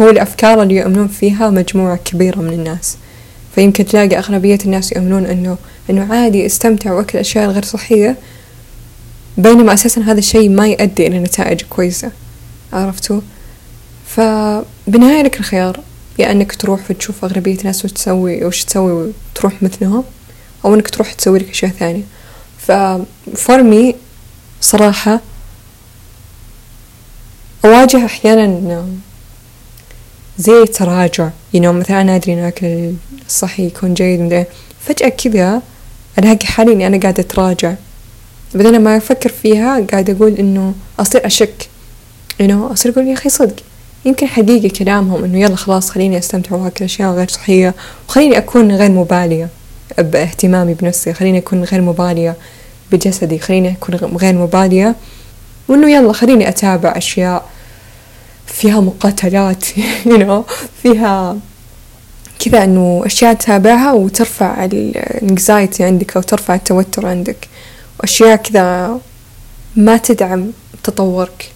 هو 0.00 0.10
الأفكار 0.10 0.62
اللي 0.62 0.76
يؤمنون 0.76 1.08
فيها 1.08 1.50
مجموعة 1.50 1.96
كبيرة 2.04 2.38
من 2.38 2.52
الناس. 2.52 2.96
فيمكن 3.54 3.84
تلاقي 3.84 4.18
أغلبية 4.18 4.58
الناس 4.64 4.92
يؤمنون 4.92 5.26
إنه 5.26 5.56
إنه 5.90 6.14
عادي 6.14 6.46
استمتع 6.46 6.92
وأكل 6.92 7.18
أشياء 7.18 7.50
غير 7.50 7.64
صحية 7.64 8.16
بينما 9.38 9.74
أساسا 9.74 10.00
هذا 10.00 10.18
الشيء 10.18 10.48
ما 10.48 10.68
يؤدي 10.68 11.06
إلى 11.06 11.18
نتائج 11.18 11.62
كويسة. 11.62 12.10
عرفتوا؟ 12.72 13.20
فبنهاية 14.16 15.22
لك 15.22 15.40
الخيار 15.40 15.80
يا 16.18 16.30
أنك 16.32 16.54
تروح 16.54 16.90
وتشوف 16.90 17.24
أغلبية 17.24 17.58
الناس 17.58 17.84
وش 17.84 17.92
تسوي 17.92 18.44
وش 18.44 18.64
تسوي 18.64 18.92
وتروح 18.92 19.62
مثلهم 19.62 20.04
أو 20.64 20.74
أنك 20.74 20.88
تروح 20.88 21.12
تسوي 21.12 21.38
لك 21.38 21.50
أشياء 21.50 21.70
ثانية. 21.70 22.02
ففورمي 22.58 23.94
صراحة 24.60 25.20
أواجه 27.64 28.04
أحيانا 28.04 28.86
زي 30.38 30.64
تراجع. 30.64 31.30
You 31.56 31.58
know 31.60 31.64
مثلا 31.64 32.00
أنا 32.00 32.16
أدري 32.16 32.32
إن 32.32 32.38
الأكل 32.38 32.92
الصحي 33.26 33.66
يكون 33.66 33.94
جيد 33.94 34.20
مدري 34.20 34.44
فجأة 34.80 35.08
كذا 35.08 35.62
ألاقي 36.18 36.46
حالي 36.46 36.72
إني 36.72 36.86
أنا 36.86 37.00
قاعدة 37.00 37.22
أتراجع. 37.22 37.74
بعدين 38.54 38.72
لما 38.72 38.96
أفكر 38.96 39.32
فيها 39.42 39.86
قاعدة 39.90 40.12
أقول 40.12 40.32
إنه 40.32 40.74
أصير 40.98 41.26
أشك. 41.26 41.68
You 42.42 42.46
know 42.46 42.72
أصير 42.72 42.92
أقول 42.92 43.06
يا 43.06 43.12
أخي 43.12 43.28
صدق. 43.28 43.56
يمكن 44.04 44.26
حقيقي 44.26 44.68
كلامهم 44.68 45.24
إنه 45.24 45.40
يلا 45.40 45.56
خلاص 45.56 45.90
خليني 45.90 46.18
أستمتع 46.18 46.56
وأكل 46.56 46.84
أشياء 46.84 47.12
غير 47.12 47.28
صحية 47.28 47.74
وخليني 48.08 48.38
أكون 48.38 48.72
غير 48.72 48.90
مبالية 48.90 49.48
باهتمامي 49.98 50.74
بنفسي 50.74 51.12
خليني 51.12 51.38
أكون 51.38 51.64
غير 51.64 51.80
مبالية 51.80 52.36
بجسدي 52.92 53.38
خليني 53.38 53.72
أكون 53.72 53.94
غير 53.94 54.34
مبالية 54.34 54.96
وإنه 55.68 55.90
يلا 55.90 56.12
خليني 56.12 56.48
أتابع 56.48 56.96
أشياء 56.96 57.44
فيها 58.46 58.80
مقاتلات 58.80 59.64
you 60.10 60.18
know 60.18 60.52
فيها 60.82 61.36
كذا 62.38 62.64
إنه 62.64 63.02
أشياء 63.06 63.34
تتابعها 63.34 63.92
وترفع 63.92 64.64
الانكزايتي 64.64 65.84
عندك 65.84 66.16
أو 66.16 66.22
ترفع 66.22 66.54
التوتر 66.54 67.06
عندك 67.06 67.48
وأشياء 68.00 68.36
كذا 68.36 68.98
ما 69.76 69.96
تدعم 69.96 70.52
تطورك. 70.82 71.52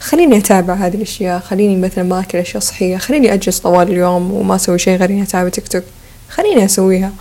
خليني 0.00 0.38
أتابع 0.38 0.74
هذه 0.74 0.94
الأشياء 0.94 1.40
خليني 1.40 1.76
مثلا 1.76 2.04
ما 2.04 2.20
أكل 2.20 2.38
أشياء 2.38 2.62
صحية 2.62 2.96
خليني 2.96 3.32
أجلس 3.34 3.58
طوال 3.58 3.88
اليوم 3.88 4.32
وما 4.32 4.54
أسوي 4.54 4.78
شيء 4.78 4.96
غير 4.96 5.10
إني 5.10 5.22
أتابع 5.22 5.48
تيك 5.48 5.68
توك. 5.68 5.82
خليني 6.30 6.64
أسويها. 6.64 7.12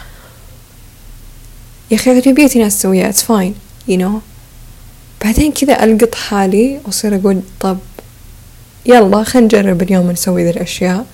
يا 1.91 1.95
أخي 1.95 2.11
أغلبية 2.11 2.49
الناس 2.55 2.79
تسويها 2.79 3.11
it's 3.11 3.15
fine 3.15 3.53
you 3.91 3.97
know. 3.97 4.21
بعدين 5.23 5.51
كذا 5.51 5.83
ألقط 5.83 6.15
حالي 6.15 6.79
وأصير 6.85 7.15
أقول 7.15 7.41
طب 7.59 7.77
يلا 8.85 9.23
خلينا 9.23 9.45
نجرب 9.45 9.81
اليوم 9.81 10.11
نسوي 10.11 10.43
ذي 10.43 10.49
الأشياء. 10.49 11.05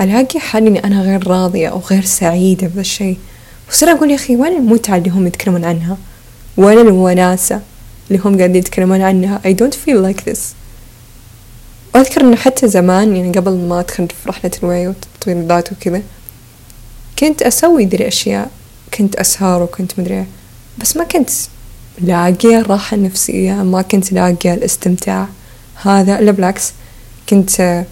ألاقي 0.00 0.40
حالي 0.40 0.68
إني 0.68 0.84
أنا 0.84 1.02
غير 1.02 1.28
راضية 1.28 1.68
أو 1.68 1.78
غير 1.90 2.04
سعيدة 2.04 2.66
بذا 2.66 2.80
الشيء. 2.80 3.18
وأصير 3.68 3.88
أقول 3.92 4.10
يا 4.10 4.14
أخي 4.14 4.36
وين 4.36 4.56
المتعة 4.56 4.96
اللي 4.96 5.10
هم 5.10 5.26
يتكلمون 5.26 5.64
عنها؟ 5.64 5.96
وين 6.56 6.78
الوناسة 6.78 7.60
اللي 8.10 8.22
هم 8.24 8.36
قاعدين 8.36 8.56
يتكلمون 8.56 9.02
عنها؟ 9.02 9.40
I 9.46 9.50
don't 9.50 9.74
feel 9.74 10.00
like 10.08 10.32
this. 10.32 10.38
وأذكر 11.94 12.20
إنه 12.20 12.36
حتى 12.36 12.68
زمان 12.68 13.16
يعني 13.16 13.32
قبل 13.32 13.52
ما 13.52 13.80
أدخل 13.80 14.08
في 14.08 14.28
رحلة 14.28 14.50
الوعي 14.62 14.88
وتطوير 14.88 15.36
الذات 15.36 15.72
وكذا 15.72 16.02
كنت 17.18 17.42
أسوي 17.42 17.84
ذي 17.84 17.96
الأشياء 17.96 18.50
كنت 18.94 19.16
أسهر 19.16 19.62
وكنت 19.62 19.98
مدري 19.98 20.26
بس 20.78 20.96
ما 20.96 21.04
كنت 21.04 21.30
لاقية 21.98 22.58
الراحة 22.58 22.94
النفسية 22.94 23.52
ما 23.52 23.82
كنت 23.82 24.12
لاقية 24.12 24.54
الاستمتاع. 24.54 25.28
هذا 25.82 26.20
لا 26.20 26.30
بالعكس 26.30 26.72
كنت 27.28 27.84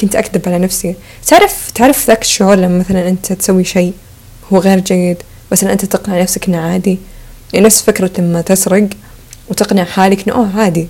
كنت 0.00 0.16
أكذب 0.16 0.42
على 0.48 0.58
نفسي. 0.58 0.94
تعرف 1.26 1.70
تعرف 1.70 2.08
ذاك 2.08 2.22
الشعور 2.22 2.54
لما 2.54 2.78
مثلا 2.78 3.08
أنت 3.08 3.32
تسوي 3.32 3.64
شيء 3.64 3.92
هو 4.52 4.58
غير 4.58 4.80
جيد 4.80 5.16
بس 5.52 5.64
أنت 5.64 5.84
تقنع 5.84 6.20
نفسك 6.20 6.48
إنه 6.48 6.58
عادي 6.58 6.98
يعني 7.52 7.66
نفس 7.66 7.82
فكرة 7.82 8.10
لما 8.18 8.40
تسرق 8.40 8.88
وتقنع 9.48 9.84
حالك 9.84 10.28
إنه 10.28 10.36
أوه 10.36 10.60
عادي. 10.60 10.88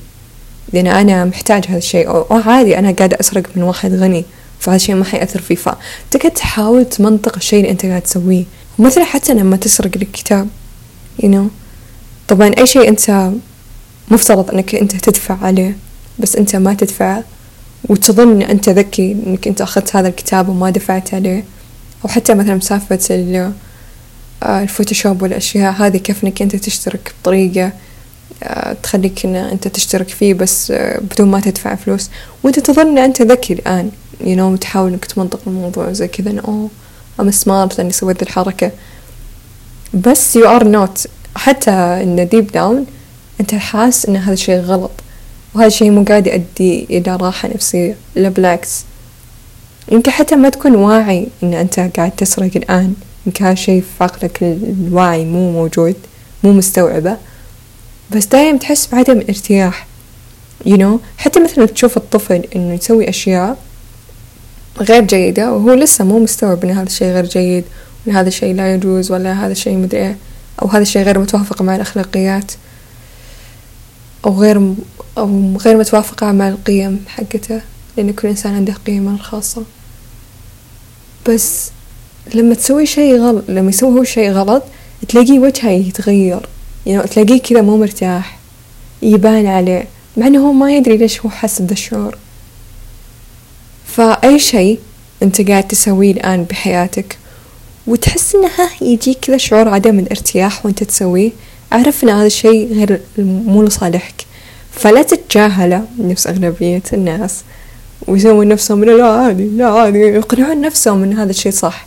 لأن 0.72 0.86
أنا 0.86 1.24
محتاج 1.24 1.64
هذا 1.68 1.78
الشيء. 1.78 2.08
أو 2.08 2.26
عادي 2.30 2.78
أنا 2.78 2.92
قاعدة 2.92 3.16
أسرق 3.20 3.42
من 3.56 3.62
واحد 3.62 3.92
غني 3.92 4.24
فهذا 4.60 4.76
الشيء 4.76 4.94
ما 4.94 5.04
حيأثر 5.04 5.40
فيه. 5.40 5.54
فتقعد 5.54 6.30
تحاول 6.34 6.84
تمنطق 6.84 7.36
الشيء 7.36 7.60
اللي 7.60 7.70
أنت 7.70 7.86
قاعد 7.86 8.02
تسويه. 8.02 8.44
ومثلا 8.78 9.04
حتى 9.04 9.34
لما 9.34 9.56
تسرق 9.56 9.90
الكتاب 9.96 10.48
you 11.22 11.26
know. 11.26 11.48
طبعا 12.28 12.50
أي 12.58 12.66
شيء 12.66 12.88
أنت 12.88 13.30
مفترض 14.08 14.50
أنك 14.50 14.74
أنت 14.74 14.96
تدفع 14.96 15.36
عليه 15.42 15.76
بس 16.18 16.36
أنت 16.36 16.56
ما 16.56 16.74
تدفع. 16.74 17.22
وتظن 17.88 18.42
أن 18.42 18.50
أنت 18.50 18.68
ذكي 18.68 19.12
أنك 19.26 19.48
أنت 19.48 19.60
أخذت 19.60 19.96
هذا 19.96 20.08
الكتاب 20.08 20.48
وما 20.48 20.70
دفعت 20.70 21.14
عليه. 21.14 21.44
أو 22.04 22.08
حتى 22.08 22.34
مثلا 22.34 22.54
مسألة 22.54 23.52
آه، 24.42 24.62
الفوتوشوب 24.62 25.22
والأشياء 25.22 25.72
هذه 25.72 25.96
كيف 25.96 26.24
أنك 26.24 26.42
أنت 26.42 26.56
تشترك 26.56 27.14
بطريقة 27.22 27.72
تخليك 28.82 29.24
إن 29.26 29.36
أنت 29.36 29.68
تشترك 29.68 30.08
فيه 30.08 30.34
بس 30.34 30.70
آه، 30.70 30.98
بدون 30.98 31.28
ما 31.28 31.40
تدفع 31.40 31.74
فلوس. 31.74 32.10
وانت 32.42 32.58
تظن 32.58 32.86
إن 32.86 32.98
أنت 32.98 33.22
ذكي 33.22 33.52
الآن 33.52 33.90
you 34.20 34.36
know 34.36 34.58
تحاول 34.60 34.90
إنك 34.92 35.04
تمنطق 35.04 35.40
الموضوع 35.46 35.92
زي 35.92 36.08
كذا 36.08 36.30
انه 36.30 36.42
أوه 36.48 36.68
I'm 37.20 37.34
smart 37.44 37.78
لأني 37.78 37.92
سويت 37.92 38.22
الحركة. 38.22 38.70
بس 39.94 40.38
you 40.38 40.42
are 40.42 40.64
not. 40.64 41.06
حتى 41.36 41.70
إن 41.70 42.28
deep 42.32 42.56
down 42.56 42.90
أنت 43.40 43.54
حاس 43.54 44.06
إن 44.06 44.16
هذا 44.16 44.32
الشيء 44.32 44.60
غلط. 44.60 44.90
وهذا 45.54 45.66
الشيء 45.66 45.90
مو 45.90 46.04
قاعد 46.04 46.26
يؤدي 46.26 46.86
إلى 46.90 47.16
راحة 47.16 47.48
نفسية 47.48 47.96
لا 48.14 48.28
بالعكس. 48.28 48.84
يمكن 49.92 50.10
حتى 50.10 50.36
ما 50.36 50.48
تكون 50.48 50.74
واعي 50.74 51.26
إن 51.42 51.54
أنت 51.54 51.80
قاعد 51.80 52.10
تسرق 52.10 52.50
الآن 52.56 52.94
يمكن 53.26 53.44
هذا 53.44 53.52
الشيء 53.52 53.80
في 53.80 54.04
عقلك 54.04 54.42
الواعي 54.42 55.24
مو 55.24 55.52
موجود 55.52 55.94
مو 56.44 56.52
مستوعبه. 56.52 57.16
بس 58.10 58.26
دايم 58.26 58.58
تحس 58.58 58.86
بعدم 58.86 59.18
ارتياح 59.18 59.86
you 60.66 60.76
know 60.76 60.98
حتى 61.18 61.40
مثلا 61.40 61.66
تشوف 61.66 61.96
الطفل 61.96 62.44
إنه 62.56 62.74
يسوي 62.74 63.08
أشياء 63.08 63.58
غير 64.80 65.02
جيدة 65.02 65.52
وهو 65.52 65.72
لسه 65.72 66.04
مو 66.04 66.18
مستوعب 66.18 66.64
إن 66.64 66.70
هذا 66.70 66.86
الشيء 66.86 67.08
غير 67.08 67.26
جيد 67.26 67.64
وإن 68.06 68.16
هذا 68.16 68.28
الشيء 68.28 68.54
لا 68.54 68.74
يجوز 68.74 69.12
ولا 69.12 69.32
هذا 69.32 69.52
الشيء 69.52 69.76
مدري 69.76 70.00
إيه 70.00 70.16
أو 70.62 70.68
هذا 70.68 70.82
الشيء 70.82 71.02
غير 71.02 71.18
متوافق 71.18 71.62
مع 71.62 71.76
الأخلاقيات 71.76 72.52
أو 74.26 74.40
غير 74.40 74.74
أو 75.18 75.56
غير 75.56 75.76
متوافقة 75.76 76.32
مع 76.32 76.48
القيم 76.48 77.04
حقته 77.08 77.60
لأن 77.96 78.12
كل 78.12 78.28
إنسان 78.28 78.54
عنده 78.54 78.74
قيمة 78.86 79.14
الخاصة. 79.14 79.62
بس 81.28 81.70
لما 82.34 82.54
تسوي 82.54 82.86
شيء 82.86 83.20
غلط 83.20 83.44
لما 83.48 83.70
يسوي 83.70 83.98
هو 83.98 84.04
شيء 84.04 84.30
غلط 84.30 84.62
تلاقيه 85.08 85.38
وجهه 85.38 85.70
يتغير. 85.70 86.48
يعني 86.86 87.08
تلاقيه 87.08 87.40
كذا 87.40 87.62
مو 87.62 87.76
مرتاح 87.76 88.38
يبان 89.02 89.46
عليه 89.46 89.86
مع 90.16 90.26
إنه 90.26 90.48
هو 90.48 90.52
ما 90.52 90.76
يدري 90.76 90.96
ليش 90.96 91.20
هو 91.20 91.30
حس 91.30 91.62
بذا 91.62 91.72
الشعور. 91.72 92.18
فأي 93.86 94.38
شيء 94.38 94.78
أنت 95.22 95.48
قاعد 95.48 95.68
تسويه 95.68 96.12
الآن 96.12 96.44
بحياتك 96.44 97.18
وتحس 97.86 98.34
إنه 98.34 98.50
ها 98.58 98.70
يجيك 98.80 99.18
كذا 99.18 99.36
شعور 99.36 99.68
عدم 99.68 99.98
الارتياح 99.98 100.66
وأنت 100.66 100.84
تسويه 100.84 101.30
أعرف 101.72 102.04
إن 102.04 102.08
هذا 102.08 102.26
الشيء 102.26 102.74
غير 102.74 103.00
مو 103.18 103.62
لصالحك. 103.62 104.26
فلا 104.72 105.02
تتجاهله 105.02 105.84
نفس 105.98 106.26
أغلبية 106.26 106.82
الناس 106.92 107.42
ويسوون 108.08 108.48
نفسهم 108.48 108.84
لا 108.84 109.06
عادي 109.06 109.44
لا 109.48 109.66
عادي 109.66 109.98
يقنعون 109.98 110.60
نفسهم 110.60 111.02
إن 111.02 111.12
هذا 111.12 111.30
الشيء 111.30 111.52
صح 111.52 111.86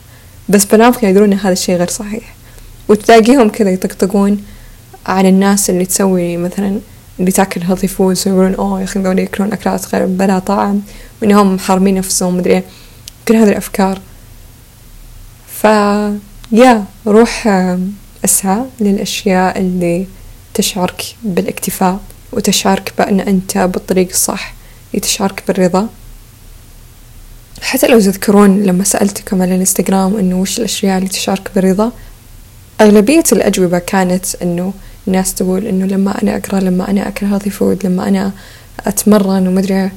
بس 0.50 0.66
بالعافية 0.66 1.08
يدرون 1.08 1.34
إن 1.34 1.39
هذا 1.39 1.54
الشيء 1.54 1.75
غير 1.75 1.89
صحيح. 1.89 2.36
وتلاقيهم 2.88 3.50
كذا 3.50 3.70
يطقطقون 3.70 4.44
على 5.08 5.30
الناس 5.30 5.70
اللي 5.70 5.86
تسوي 5.86 6.38
مثلا 6.38 6.80
اللي 7.20 7.32
تاكل 7.32 7.62
healthy 7.62 7.88
food 7.88 8.18
يقولون 8.26 8.56
أوه 8.56 8.80
يا 8.80 8.86
أخي 8.86 9.00
ذولي 9.00 9.22
ياكلون 9.22 9.54
أكلات 9.54 9.96
غير 9.96 10.06
بلا 10.06 10.40
طعم 10.40 10.82
وإنهم 11.22 11.60
حارمين 11.60 11.96
نفسهم 11.96 12.38
مدري 12.38 12.64
كل 13.28 13.36
هذه 13.36 13.50
الأفكار. 13.50 14.02
ف 15.48 15.64
يا 16.52 16.86
روح 17.08 17.48
اسعى 18.26 18.60
للأشياء 18.80 19.60
اللي 19.60 20.08
تشعرك 20.54 21.16
بالاكتفاء 21.24 22.00
وتشعرك 22.32 22.94
بأن 22.98 23.20
أنت 23.20 23.58
بالطريق 23.58 24.10
الصح 24.10 24.54
اللي 24.94 25.02
تشعرك 25.02 25.44
بالرضا. 25.48 25.88
حتى 27.62 27.88
لو 27.88 28.00
تذكرون 28.00 28.64
لما 28.64 28.84
سألتكم 28.84 29.42
على 29.42 29.54
الإنستغرام 29.56 30.18
إنه 30.18 30.42
وش 30.42 30.60
الأشياء 30.60 30.98
اللي 30.98 31.10
تشعرك 31.10 31.52
بالرضا 31.56 31.92
أغلبية 32.82 33.24
الأجوبة 33.32 33.80
كانت 33.80 34.26
إنه 34.36 34.74
الناس 35.08 35.34
تقول 35.34 35.66
إنه 35.66 35.86
لما 35.86 36.22
أنا 36.24 36.38
اقرا 36.38 36.60
لما 36.60 36.90
أنا 36.92 37.08
اكل 37.08 37.26
هذي 37.26 37.50
فود 37.50 37.86
لما 37.86 38.08
أنا 38.08 38.32
أتمرن 38.80 39.48
ومدري 39.48 39.92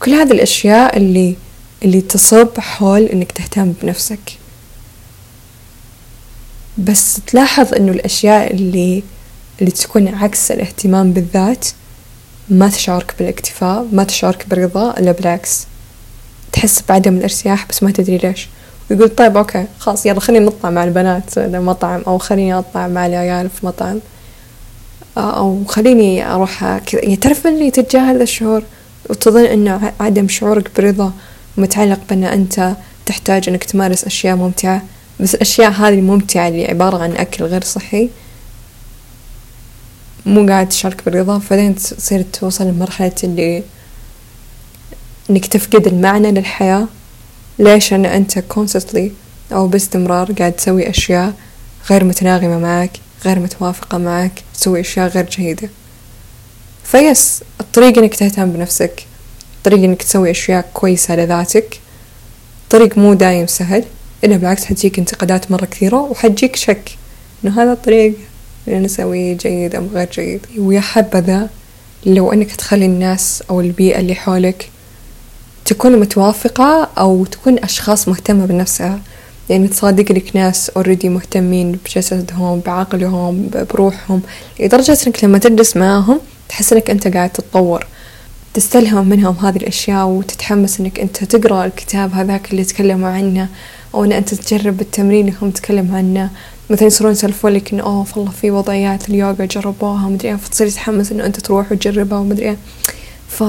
كل 0.00 0.10
هذه 0.10 0.32
الأشياء 0.32 0.96
اللي 0.96 1.36
اللي 1.82 2.00
تصب 2.00 2.60
حول 2.60 3.02
إنك 3.02 3.32
تهتم 3.32 3.72
بنفسك. 3.82 4.38
بس 6.78 7.20
تلاحظ 7.26 7.74
إنه 7.74 7.92
الأشياء 7.92 8.54
اللي 8.54 9.02
اللي 9.60 9.70
تكون 9.70 10.08
عكس 10.08 10.50
الاهتمام 10.50 11.12
بالذات 11.12 11.68
ما 12.48 12.68
تشعرك 12.68 13.14
بالاكتفاء 13.18 13.86
ما 13.92 14.04
تشعرك 14.04 14.48
بالرضا 14.48 14.90
إلا 14.98 15.12
بالعكس. 15.12 15.66
تحس 16.52 16.82
بعدم 16.88 17.16
الارتياح 17.16 17.66
بس 17.68 17.82
ما 17.82 17.90
تدري 17.90 18.18
ليش. 18.18 18.48
ويقول 18.90 19.08
طيب 19.08 19.36
أوكي 19.36 19.66
خلاص 19.78 20.06
يلا 20.06 20.20
خليني 20.20 20.46
نطلع 20.46 20.70
مع 20.70 20.84
البنات 20.84 21.38
مطعم 21.38 22.02
أو 22.06 22.18
خليني 22.18 22.58
أطلع 22.58 22.88
مع 22.88 23.06
العيال 23.06 23.50
في 23.50 23.66
مطعم. 23.66 24.00
أو 25.18 25.64
خليني 25.64 26.26
أروح 26.34 26.78
كذا. 26.78 27.00
يعني 27.02 27.16
تعرف 27.16 27.46
اللي 27.46 27.70
تتجاهل 27.70 28.22
الشعور؟ 28.22 28.62
وتظن 29.10 29.44
إنه 29.44 29.92
عدم 30.00 30.28
شعورك 30.28 30.80
برضا 30.80 31.12
متعلق 31.56 32.00
بأن 32.08 32.24
أنت 32.24 32.76
تحتاج 33.06 33.48
إنك 33.48 33.64
تمارس 33.64 34.04
أشياء 34.04 34.36
ممتعة. 34.36 34.82
بس 35.20 35.34
الأشياء 35.34 35.70
هذه 35.70 35.94
الممتعة 35.94 36.48
اللي 36.48 36.66
عبارة 36.66 37.02
عن 37.02 37.12
أكل 37.12 37.44
غير 37.44 37.64
صحي 37.64 38.08
مو 40.26 40.46
قاعد 40.46 40.68
تشارك 40.68 41.04
بالرضا 41.04 41.40
بعدين 41.50 41.74
تصير 41.74 42.22
توصل 42.22 42.64
لمرحلة 42.64 43.12
اللي 43.24 43.62
إنك 45.30 45.46
تفقد 45.46 45.86
المعنى 45.86 46.32
للحياة. 46.32 46.86
ليش؟ 47.58 47.92
ان 47.92 48.06
أنت 48.06 48.38
constantly 48.38 49.10
أو 49.52 49.66
باستمرار 49.68 50.32
قاعد 50.32 50.52
تسوي 50.52 50.90
أشياء 50.90 51.32
غير 51.90 52.04
متناغمة 52.04 52.58
معك. 52.58 52.90
غير 53.24 53.38
متوافقة 53.38 53.98
معك 53.98 54.42
تسوي 54.54 54.80
أشياء 54.80 55.08
غير 55.08 55.26
جيدة. 55.26 55.68
فيس 56.84 57.42
الطريق 57.60 57.98
إنك 57.98 58.14
تهتم 58.14 58.50
بنفسك 58.50 59.06
طريق 59.64 59.78
إنك 59.84 60.02
تسوي 60.02 60.30
أشياء 60.30 60.70
كويسة 60.74 61.16
لذاتك 61.16 61.80
طريق 62.70 62.98
مو 62.98 63.14
دايم 63.14 63.46
سهل 63.46 63.84
إلا 64.24 64.36
بالعكس 64.36 64.64
حتجيك 64.64 64.98
انتقادات 64.98 65.50
مرة 65.50 65.64
كثيرة 65.64 65.96
وحتجيك 65.96 66.56
شك 66.56 66.90
إنه 67.44 67.62
هذا 67.62 67.72
الطريق 67.72 68.14
اللي 68.68 68.78
نسويه 68.78 69.36
جيد 69.36 69.74
أم 69.74 69.90
غير 69.94 70.08
جيد. 70.12 70.40
ويا 70.58 70.80
حبذا 70.80 71.48
لو 72.06 72.32
إنك 72.32 72.52
تخلي 72.52 72.86
الناس 72.86 73.42
أو 73.50 73.60
البيئة 73.60 74.00
اللي 74.00 74.14
حولك 74.14 74.68
تكون 75.64 76.00
متوافقة 76.00 76.88
أو 76.98 77.24
تكون 77.24 77.58
أشخاص 77.58 78.08
مهتمة 78.08 78.46
بنفسها 78.46 79.00
يعني 79.50 79.68
تصادق 79.68 80.12
لك 80.12 80.36
ناس 80.36 80.70
اوريدي 80.70 81.08
مهتمين 81.08 81.72
بجسدهم 81.72 82.60
بعقلهم 82.60 83.50
بروحهم. 83.74 84.22
لدرجة 84.60 84.98
إنك 85.06 85.24
لما 85.24 85.38
تجلس 85.38 85.76
معاهم 85.76 86.20
تحس 86.48 86.72
إنك 86.72 86.90
أنت 86.90 87.08
قاعد 87.08 87.30
تتطور. 87.30 87.86
تستلهم 88.54 89.08
منهم 89.08 89.36
هذه 89.36 89.56
الأشياء 89.56 90.06
وتتحمس 90.06 90.80
إنك 90.80 91.00
أنت 91.00 91.24
تقرأ 91.24 91.64
الكتاب 91.64 92.12
هذاك 92.14 92.50
اللي 92.50 92.64
تكلموا 92.64 93.08
عنه 93.08 93.48
أو 93.94 94.04
إن 94.04 94.12
أنت 94.12 94.34
تجرب 94.34 94.80
التمرين 94.80 95.28
اللي 95.28 95.38
هم 95.42 95.50
تكلموا 95.50 95.96
عنه. 95.96 96.30
مثلا 96.70 96.86
يصيرون 96.86 97.12
يسولفوا 97.12 97.50
لك 97.50 97.72
إنه 97.72 97.82
أوه 97.82 98.06
والله 98.16 98.30
في 98.30 98.50
وضعيات 98.50 99.08
اليوغا 99.08 99.44
جربوها 99.44 100.06
ومدري 100.06 100.28
إيه 100.28 100.36
فتصير 100.36 100.68
تتحمس 100.68 101.12
إنه 101.12 101.26
أنت 101.26 101.40
تروح 101.40 101.72
وتجربها 101.72 102.18
ومدري 102.18 102.48
إيه. 102.48 102.56
ف 103.28 103.42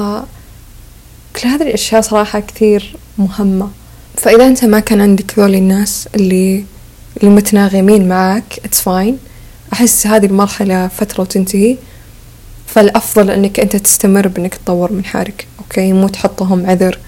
كل 1.36 1.48
هذه 1.48 1.62
الأشياء 1.62 2.02
صراحة 2.02 2.40
كثير 2.40 2.96
مهمة. 3.18 3.70
فإذا 4.18 4.48
أنت 4.48 4.66
ما 4.66 4.80
كان 4.80 5.02
عندك 5.02 5.40
ذول 5.40 5.56
الناس 5.56 6.08
اللي 6.16 6.66
المتناغمين 7.24 8.08
معك 8.08 8.60
it's 8.66 8.82
fine 8.82 9.18
أحس 9.74 10.08
هذه 10.08 10.26
المرحلة 10.26 10.88
فترة 10.88 11.22
وتنتهي. 11.22 11.78
فالأفضل 12.68 13.32
إنك 13.32 13.60
أنت 13.60 13.76
تستمر 13.76 14.28
بإنك 14.28 14.56
تطور 14.56 14.92
من 14.92 15.06
حالك 15.06 15.48
okay؟ 15.60 15.94
مو 15.94 16.08
تحطهم 16.08 16.66
عذر. 16.66 17.00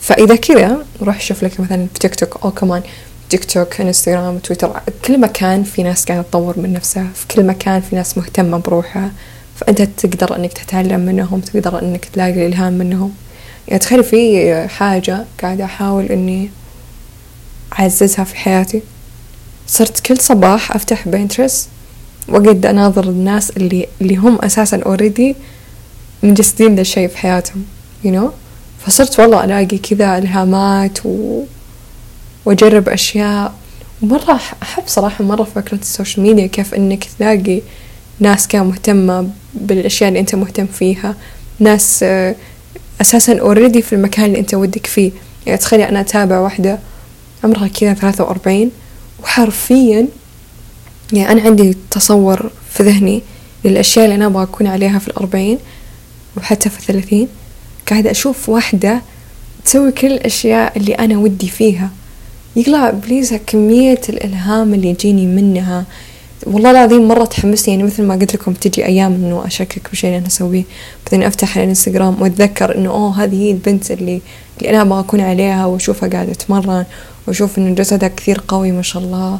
فإذا 0.00 0.36
كذا 0.36 0.84
روح 1.02 1.20
شوف 1.20 1.42
لك 1.44 1.60
مثلا 1.60 1.86
في 1.94 1.98
تيك 1.98 2.14
توك 2.14 2.44
أو 2.44 2.50
كمان 2.50 2.82
تيك 3.30 3.44
توك 3.44 3.80
انستغرام 3.80 4.38
تويتر 4.38 4.80
كل 5.04 5.20
مكان 5.20 5.62
في 5.62 5.82
ناس 5.82 6.04
قاعدة 6.04 6.22
تطور 6.22 6.58
من 6.58 6.72
نفسها 6.72 7.08
في 7.14 7.26
كل 7.26 7.46
مكان 7.46 7.80
في 7.80 7.96
ناس 7.96 8.18
مهتمة 8.18 8.58
بروحها. 8.58 9.10
فأنت 9.56 9.82
تقدر 9.82 10.36
إنك 10.36 10.52
تتعلم 10.52 11.00
منهم 11.00 11.40
تقدر 11.40 11.82
إنك 11.82 12.04
تلاقي 12.04 12.32
الإلهام 12.46 12.72
منهم. 12.72 13.12
يعني 13.68 13.78
تخيل 13.78 14.04
في 14.04 14.68
حاجة 14.68 15.24
قاعدة 15.42 15.64
أحاول 15.64 16.04
إني 16.04 16.50
أعززها 17.78 18.24
في 18.24 18.36
حياتي. 18.36 18.82
صرت 19.66 20.00
كل 20.00 20.18
صباح 20.18 20.72
أفتح 20.72 21.08
Pinterest 21.08 21.68
وأقعد 22.28 22.66
أناظر 22.66 23.04
الناس 23.04 23.50
اللي 23.50 23.86
اللي 24.00 24.16
هم 24.16 24.38
أساسا 24.42 24.80
already 24.86 25.36
مجسدين 26.22 26.74
ذا 26.74 26.80
الشيء 26.80 27.08
في 27.08 27.18
حياتهم 27.18 27.64
you 28.04 28.08
know. 28.08 28.30
فصرت 28.86 29.20
والله 29.20 29.44
ألاقي 29.44 29.78
كذا 29.78 30.18
إلهامات 30.18 30.98
و... 31.04 31.42
وأجرب 32.44 32.88
أشياء. 32.88 33.52
ومرة 34.02 34.40
أحب 34.62 34.82
صراحة 34.86 35.24
مرة 35.24 35.44
فكرة 35.54 35.78
ال 35.78 35.84
social 35.84 36.22
media 36.26 36.46
كيف 36.46 36.74
إنك 36.74 37.04
تلاقي 37.18 37.60
ناس 38.20 38.48
كانت 38.48 38.64
مهتمة 38.66 39.28
بالأشياء 39.54 40.08
اللي 40.08 40.20
أنت 40.20 40.34
مهتم 40.34 40.66
فيها. 40.66 41.14
ناس 41.58 42.04
أساسا 43.00 43.38
already 43.40 43.82
في 43.82 43.92
المكان 43.92 44.24
اللي 44.24 44.38
أنت 44.38 44.54
ودك 44.54 44.86
فيه. 44.86 45.10
يعني 45.46 45.58
تخيلي 45.58 45.88
أنا 45.88 46.00
أتابع 46.00 46.38
واحدة 46.38 46.78
عمرها 47.44 47.68
كذا 47.68 47.94
ثلاثة 47.94 48.24
وأربعين 48.24 48.70
وحرفيا 49.22 50.08
يعني 51.12 51.32
أنا 51.32 51.42
عندي 51.42 51.76
تصور 51.90 52.50
في 52.70 52.82
ذهني 52.82 53.22
للأشياء 53.64 54.04
اللي 54.04 54.14
أنا 54.14 54.26
أبغى 54.26 54.42
أكون 54.42 54.66
عليها 54.66 54.98
في 54.98 55.08
الأربعين 55.08 55.58
وحتى 56.36 56.70
في 56.70 56.78
الثلاثين. 56.78 57.28
قاعدة 57.90 58.10
أشوف 58.10 58.48
واحدة 58.48 59.02
تسوي 59.64 59.92
كل 59.92 60.06
الأشياء 60.06 60.78
اللي 60.78 60.94
أنا 60.94 61.18
ودي 61.18 61.48
فيها. 61.48 61.90
يطلع 62.56 62.90
please 62.90 63.34
كمية 63.34 64.00
الإلهام 64.08 64.74
اللي 64.74 64.88
يجيني 64.88 65.26
منها. 65.26 65.84
والله 66.46 66.70
العظيم 66.70 67.08
مرة 67.08 67.24
تحمسني 67.24 67.74
يعني 67.74 67.86
مثل 67.86 68.02
ما 68.02 68.14
قلت 68.14 68.34
لكم 68.34 68.52
تجي 68.52 68.86
أيام 68.86 69.12
إنه 69.14 69.46
أشكك 69.46 69.90
بالشيء 69.90 70.10
اللي 70.10 70.18
أنا 70.18 70.26
أسويه 70.26 70.64
بعدين 71.04 71.22
أفتح 71.22 71.56
الإنستغرام 71.56 72.22
وأتذكر 72.22 72.78
إنه 72.78 72.90
أوه 72.90 73.24
هذه 73.24 73.42
هي 73.42 73.50
البنت 73.50 73.90
اللي 73.90 74.20
اللي 74.58 74.70
أنا 74.70 74.82
أبغى 74.82 75.00
أكون 75.00 75.20
عليها 75.20 75.66
وأشوفها 75.66 76.08
قاعدة 76.08 76.32
تتمرن 76.32 76.84
وأشوف 77.26 77.58
إنه 77.58 77.74
جسدها 77.74 78.08
كثير 78.08 78.42
قوي 78.48 78.72
ما 78.72 78.82
شاء 78.82 79.02
الله. 79.02 79.38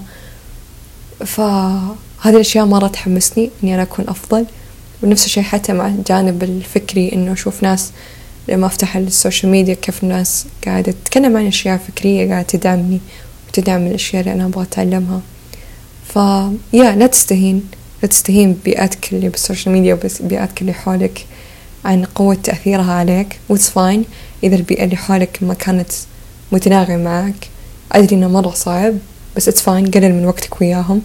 فهذه 1.26 2.34
الأشياء 2.34 2.64
مرة 2.64 2.86
تحمسني 2.86 3.50
إني 3.64 3.74
أنا 3.74 3.82
أكون 3.82 4.04
أفضل. 4.08 4.46
ونفس 5.02 5.26
الشيء 5.26 5.42
حتى 5.42 5.72
مع 5.72 5.86
الجانب 5.86 6.42
الفكري 6.42 7.12
إنه 7.12 7.32
أشوف 7.32 7.62
ناس 7.62 7.90
لما 8.48 8.66
أفتح 8.66 8.96
ال 8.96 9.04
social 9.04 9.52
media 9.52 9.74
كيف 9.74 10.02
الناس 10.02 10.46
قاعدة 10.66 10.94
تتكلم 11.04 11.36
عن 11.36 11.46
أشياء 11.46 11.76
فكرية 11.88 12.28
قاعدة 12.28 12.46
تدعمني 12.46 13.00
وتدعم 13.48 13.86
الأشياء 13.86 14.20
اللي 14.22 14.32
أنا 14.32 14.44
أبغى 14.46 14.62
أتعلمها. 14.62 15.20
ف 16.16 16.18
yeah 16.72 16.96
لا 16.96 17.06
تستهين. 17.06 17.68
لا 18.02 18.08
تستهين 18.08 18.58
بيئتك 18.64 19.12
اللي 19.12 19.28
بال 19.28 19.40
social 19.40 19.74
media 19.74 19.98
وبيئتك 20.20 20.60
اللي 20.60 20.72
حولك 20.72 21.26
عن 21.84 22.04
قوة 22.04 22.34
تأثيرها 22.34 22.92
عليك. 22.92 23.40
و 23.48 23.53
it's 23.53 23.70
fine 23.70 24.04
إذا 24.44 24.56
البيئة 24.56 24.84
اللي 24.84 24.96
حولك 24.96 25.38
ما 25.42 25.54
كانت 25.54 25.88
متناغمة 26.52 26.96
معك 26.96 27.48
أدري 27.92 28.16
إنه 28.16 28.28
مرة 28.28 28.50
صعب 28.50 28.94
بس 29.36 29.48
it's 29.48 29.60
fine 29.60 29.90
قلل 29.90 30.14
من 30.14 30.26
وقتك 30.26 30.60
وياهم. 30.60 31.02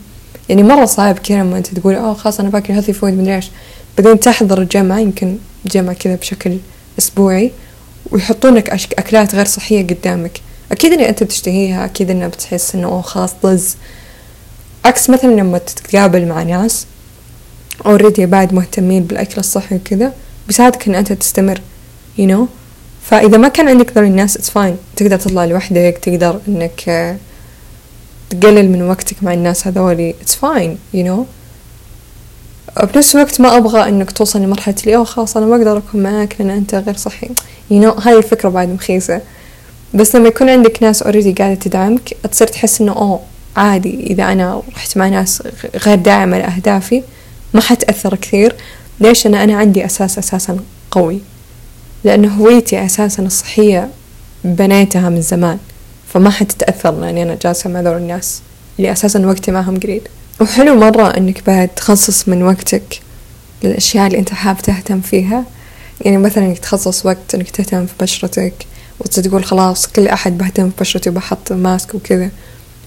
يعني 0.49 0.63
مرة 0.63 0.85
صعب 0.85 1.19
كذا 1.19 1.37
لما 1.37 1.57
أنت 1.57 1.67
تقول 1.67 1.95
أوه 1.95 2.13
خلاص 2.13 2.39
أنا 2.39 2.49
باكل 2.49 2.73
healthy 2.73 2.93
food 2.93 3.13
مدري 3.13 3.35
إيش. 3.35 3.51
بعدين 3.97 4.19
تحضر 4.19 4.61
الجمعة 4.61 4.99
يمكن 4.99 5.37
جمعة 5.65 5.95
كذا 5.95 6.15
بشكل 6.15 6.57
أسبوعي 6.99 7.51
ويحطون 8.11 8.55
لك 8.55 8.69
أكلات 8.69 9.35
غير 9.35 9.45
صحية 9.45 9.87
قدامك. 9.87 10.41
أكيد 10.71 10.93
إن 10.93 10.99
أنت 10.99 11.23
بتشتهيها 11.23 11.85
أكيد 11.85 12.09
إنه 12.09 12.27
بتحس 12.27 12.75
إنه 12.75 12.87
أوه 12.87 13.01
خلاص 13.01 13.33
طز 13.43 13.75
عكس 14.85 15.09
مثلا 15.09 15.29
لما 15.29 15.57
تتقابل 15.57 16.27
مع 16.27 16.43
ناس 16.43 16.85
اوريدي 17.85 18.25
بعد 18.25 18.53
مهتمين 18.53 19.03
بالأكل 19.03 19.35
الصحي 19.37 19.75
وكذا 19.75 20.13
بيساعدك 20.47 20.87
إن 20.87 20.95
أنت 20.95 21.13
تستمر 21.13 21.61
you 22.17 22.27
know. 22.31 22.45
فإذا 23.03 23.37
ما 23.37 23.47
كان 23.47 23.67
عندك 23.67 23.97
ذول 23.97 24.05
الناس 24.05 24.37
it's 24.37 24.51
fine. 24.51 24.75
تقدر 24.95 25.17
تطلع 25.17 25.45
لوحدك 25.45 25.99
تقدر 26.01 26.39
إنك 26.47 26.89
آه، 26.89 27.17
تقلل 28.29 28.69
من 28.69 28.81
وقتك 28.81 29.23
مع 29.23 29.33
الناس 29.33 29.67
هذولي 29.67 30.15
it's 30.21 30.33
fine 30.33 30.97
you 30.97 31.05
know. 31.07 31.25
بنفس 32.93 33.15
الوقت 33.15 33.41
ما 33.41 33.57
أبغى 33.57 33.89
إنك 33.89 34.11
توصل 34.11 34.41
لمرحلة 34.41 34.75
اللي 34.83 34.95
أوه 34.95 35.03
خلاص 35.03 35.37
أنا 35.37 35.45
ما 35.45 35.55
أقدر 35.55 35.77
أكون 35.77 36.03
معاك 36.03 36.35
لأن 36.39 36.49
أنت 36.49 36.75
غير 36.75 36.95
صحي. 36.95 37.27
You 37.71 37.83
know 37.83 38.07
هاي 38.07 38.17
الفكرة 38.17 38.49
بعد 38.49 38.69
مخيسة. 38.69 39.21
بس 39.93 40.15
لما 40.15 40.27
يكون 40.27 40.49
عندك 40.49 40.83
ناس 40.83 41.03
اوريدي 41.03 41.31
قاعدة 41.33 41.55
تدعمك 41.59 42.13
تصير 42.31 42.47
تحس 42.47 42.81
إنه 42.81 42.91
أوه 42.91 43.19
عادي. 43.57 44.07
إذا 44.09 44.23
أنا 44.23 44.61
رحت 44.75 44.97
مع 44.97 45.07
ناس 45.07 45.43
غير 45.75 45.95
داعمة 45.95 46.37
لأهدافي 46.37 47.03
ما 47.53 47.61
حتأثر 47.61 48.15
كثير. 48.15 48.55
ليش؟ 48.99 49.27
أنا 49.27 49.43
أنا 49.43 49.57
عندي 49.57 49.85
أساس 49.85 50.17
أساسا 50.17 50.59
قوي. 50.91 51.19
لأن 52.03 52.25
هويتي 52.25 52.85
أساسا 52.85 53.23
الصحية 53.23 53.89
بنيتها 54.43 55.09
من 55.09 55.21
زمان. 55.21 55.57
فما 56.13 56.29
حتتأثر 56.29 56.91
لأني 56.91 57.23
أنا 57.23 57.37
جالسة 57.41 57.69
مع 57.69 57.81
ذول 57.81 57.97
الناس 57.97 58.41
اللي 58.79 58.91
أساسا 58.91 59.25
وقتي 59.25 59.51
معهم 59.51 59.79
قليل 59.79 60.01
وحلو 60.41 60.75
مرة 60.75 61.17
إنك 61.17 61.43
بعد 61.47 61.67
تخصص 61.67 62.27
من 62.27 62.43
وقتك 62.43 62.99
للأشياء 63.63 64.07
اللي 64.07 64.19
أنت 64.19 64.33
حاب 64.33 64.57
تهتم 64.57 65.01
فيها. 65.01 65.45
يعني 66.01 66.17
مثلا 66.17 66.45
إنك 66.45 66.59
تخصص 66.59 67.05
وقت 67.05 67.35
إنك 67.35 67.49
تهتم 67.49 67.85
في 67.85 67.93
بشرتك 67.99 68.53
وتقول 68.99 69.43
خلاص 69.43 69.87
كل 69.87 70.07
أحد 70.07 70.37
بهتم 70.37 70.69
في 70.69 70.75
بشرتي 70.79 71.09
وبحط 71.09 71.51
mask 71.51 71.95
وكذا. 71.95 72.29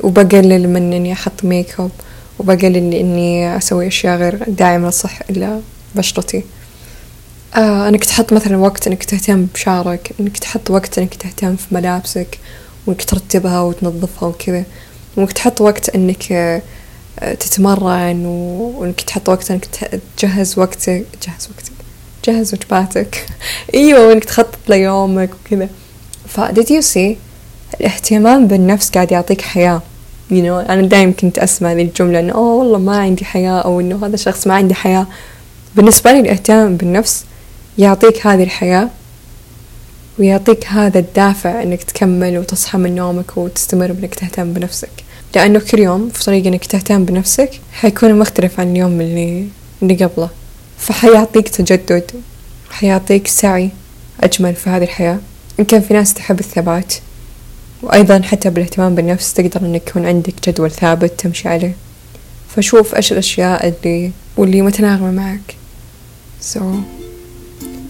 وبقلل 0.01 0.69
من 0.69 0.93
إني 0.93 1.13
أحط 1.13 1.45
ميك 1.45 1.81
اب 1.81 1.91
وبقلل 2.39 2.95
إني 2.95 3.57
أسوي 3.57 3.87
أشياء 3.87 4.17
غير 4.17 4.45
داعمة 4.49 4.87
لصحة 4.87 5.61
بشرتي. 5.95 6.43
آه 7.57 7.89
إنك 7.89 8.05
تحط 8.05 8.33
مثلا 8.33 8.57
وقت 8.57 8.87
إنك 8.87 9.05
تهتم 9.05 9.47
بشعرك 9.55 10.13
إنك 10.21 10.39
تحط 10.39 10.71
وقت 10.71 10.99
إنك 10.99 11.15
تهتم 11.15 11.57
في 11.57 11.75
ملابسك 11.75 12.39
وإنك 12.87 13.05
ترتبها 13.05 13.61
وتنظفها 13.61 14.29
وكذا. 14.29 14.65
وإنك 15.17 15.33
تحط 15.33 15.61
وقت 15.61 15.89
إنك 15.89 16.33
آه 16.33 16.63
تتمرن 17.35 18.27
وإنك 18.27 19.01
تحط 19.01 19.29
وقت 19.29 19.51
إنك 19.51 19.65
تجهز 20.17 20.59
وقتك 20.59 21.05
تجهز 21.21 21.49
وقتك 21.51 21.73
تجهز 22.23 22.55
وجباتك. 22.55 23.27
إيوه 23.75 24.07
وإنك 24.09 24.25
تخطط 24.25 24.59
ليومك 24.69 25.31
وكذا. 25.47 25.69
ف 26.29 26.41
did 26.41 26.69
you 26.71 26.83
see 26.83 27.17
الاهتمام 27.81 28.47
بالنفس 28.47 28.91
قاعد 28.91 29.13
يعطيك 29.13 29.41
حياة. 29.41 29.83
You 30.31 30.35
know 30.35 30.71
أنا 30.71 30.87
دايم 30.87 31.15
كنت 31.17 31.39
أسمع 31.39 31.73
ذي 31.73 31.83
الجملة 31.83 32.21
إنه 32.21 32.33
أوه 32.33 32.55
والله 32.55 32.79
ما 32.79 32.97
عندي 32.97 33.25
حياة. 33.25 33.61
أو 33.61 33.81
إنه 33.81 34.07
هذا 34.07 34.15
الشخص 34.15 34.47
ما 34.47 34.55
عنده 34.55 34.75
حياة. 34.75 35.07
بالنسبة 35.77 36.13
لي 36.13 36.21
الاهتمام 36.21 36.77
بالنفس 36.77 37.25
يعطيك 37.79 38.27
هذه 38.27 38.43
الحياة 38.43 38.89
ويعطيك 40.19 40.67
هذا 40.67 40.99
الدافع 40.99 41.63
إنك 41.63 41.83
تكمل 41.83 42.39
وتصحى 42.39 42.79
من 42.79 42.95
نومك 42.95 43.37
وتستمر 43.37 43.93
بإنك 43.93 44.15
تهتم 44.15 44.53
بنفسك. 44.53 44.91
لأنه 45.35 45.59
كل 45.71 45.79
يوم 45.79 46.09
في 46.09 46.25
طريق 46.25 46.47
إنك 46.47 46.65
تهتم 46.65 47.05
بنفسك 47.05 47.51
حيكون 47.73 48.19
مختلف 48.19 48.61
عن 48.61 48.73
اليوم 48.73 49.01
اللي 49.01 49.47
اللي 49.83 50.05
قبله. 50.05 50.29
فحيعطيك 50.79 51.49
تجدد 51.49 52.11
حيعطيك 52.71 53.27
سعي 53.27 53.71
أجمل 54.21 54.55
في 54.55 54.71
هذه 54.71 54.83
الحياة. 54.83 55.19
كان 55.69 55.81
في 55.81 55.95
ناس 55.95 56.15
تحب 56.15 56.41
الثبات. 56.41 56.95
وأيضا 57.85 58.23
حتى 58.23 58.51
بالاهتمام 58.51 58.95
بالنفس 58.95 59.35
تقدر 59.35 59.67
إنك 59.67 59.89
يكون 59.89 60.07
عندك 60.07 60.35
جدول 60.49 60.71
ثابت 60.71 61.21
تمشي 61.21 61.49
عليه. 61.49 61.75
فشوف 62.49 62.95
إيش 62.95 63.13
الأشياء 63.13 63.69
اللي 63.69 64.11
واللي 64.37 64.63
متناغمة 64.63 65.11
معك. 65.11 65.57
So 66.55 66.61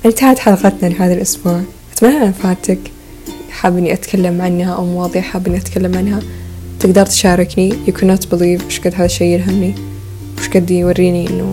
انتهت 0.06 0.38
حلقتنا 0.38 0.88
لهذا 0.88 1.14
الأسبوع. 1.14 1.60
أتمنى 1.92 2.16
أنها 2.16 2.32
فاتك. 2.32 2.78
حاب 3.50 3.78
إني 3.78 3.92
أتكلم 3.92 4.42
عنها 4.42 4.74
أو 4.74 4.84
مواضيع 4.84 5.22
حاب 5.22 5.46
إني 5.46 5.56
أتكلم 5.56 5.98
عنها 5.98 6.20
تقدر 6.80 7.06
تشاركني. 7.06 7.72
You 7.86 7.92
cannot 7.92 8.24
believe 8.30 8.66
وش 8.66 8.80
قد 8.80 8.94
هذا 8.94 9.04
الشي 9.04 9.34
يلهمني. 9.34 9.74
وش 10.38 10.48
قد 10.48 10.70
يوريني 10.70 11.30
إنه 11.30 11.52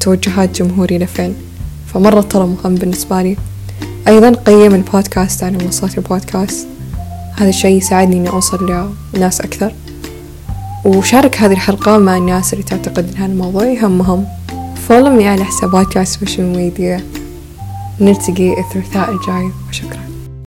توجهات 0.00 0.62
جمهوري 0.62 0.98
لفين. 0.98 1.34
فمرة 1.94 2.20
ترى 2.20 2.46
مهم 2.46 2.74
بالنسبة 2.74 3.22
لي. 3.22 3.36
أيضا 4.08 4.30
قيم 4.30 4.74
البودكاست 4.74 5.44
على 5.44 5.58
منصات 5.58 5.98
البودكاست. 5.98 6.66
هذا 7.36 7.48
الشي 7.48 7.68
يساعدني 7.68 8.16
إني 8.16 8.28
أوصل 8.28 8.88
لناس 9.14 9.40
أكثر. 9.40 9.72
وشارك 10.84 11.36
هذه 11.36 11.52
الحلقة 11.52 11.98
مع 11.98 12.16
الناس 12.16 12.52
اللي 12.52 12.64
تعتقد 12.64 13.08
أن 13.08 13.16
هذا 13.16 13.32
الموضوع 13.32 13.64
يهمهم 13.64 14.26
follow 14.88 15.22
على 15.26 15.44
حساباتي 15.44 15.98
على 15.98 16.02
ال 16.02 16.10
social 16.10 16.56
media 16.56 17.04
نلتقي 18.00 18.60
الثلاثاء 18.60 19.12
الجاي. 19.12 19.50
وشكرا 19.68 20.05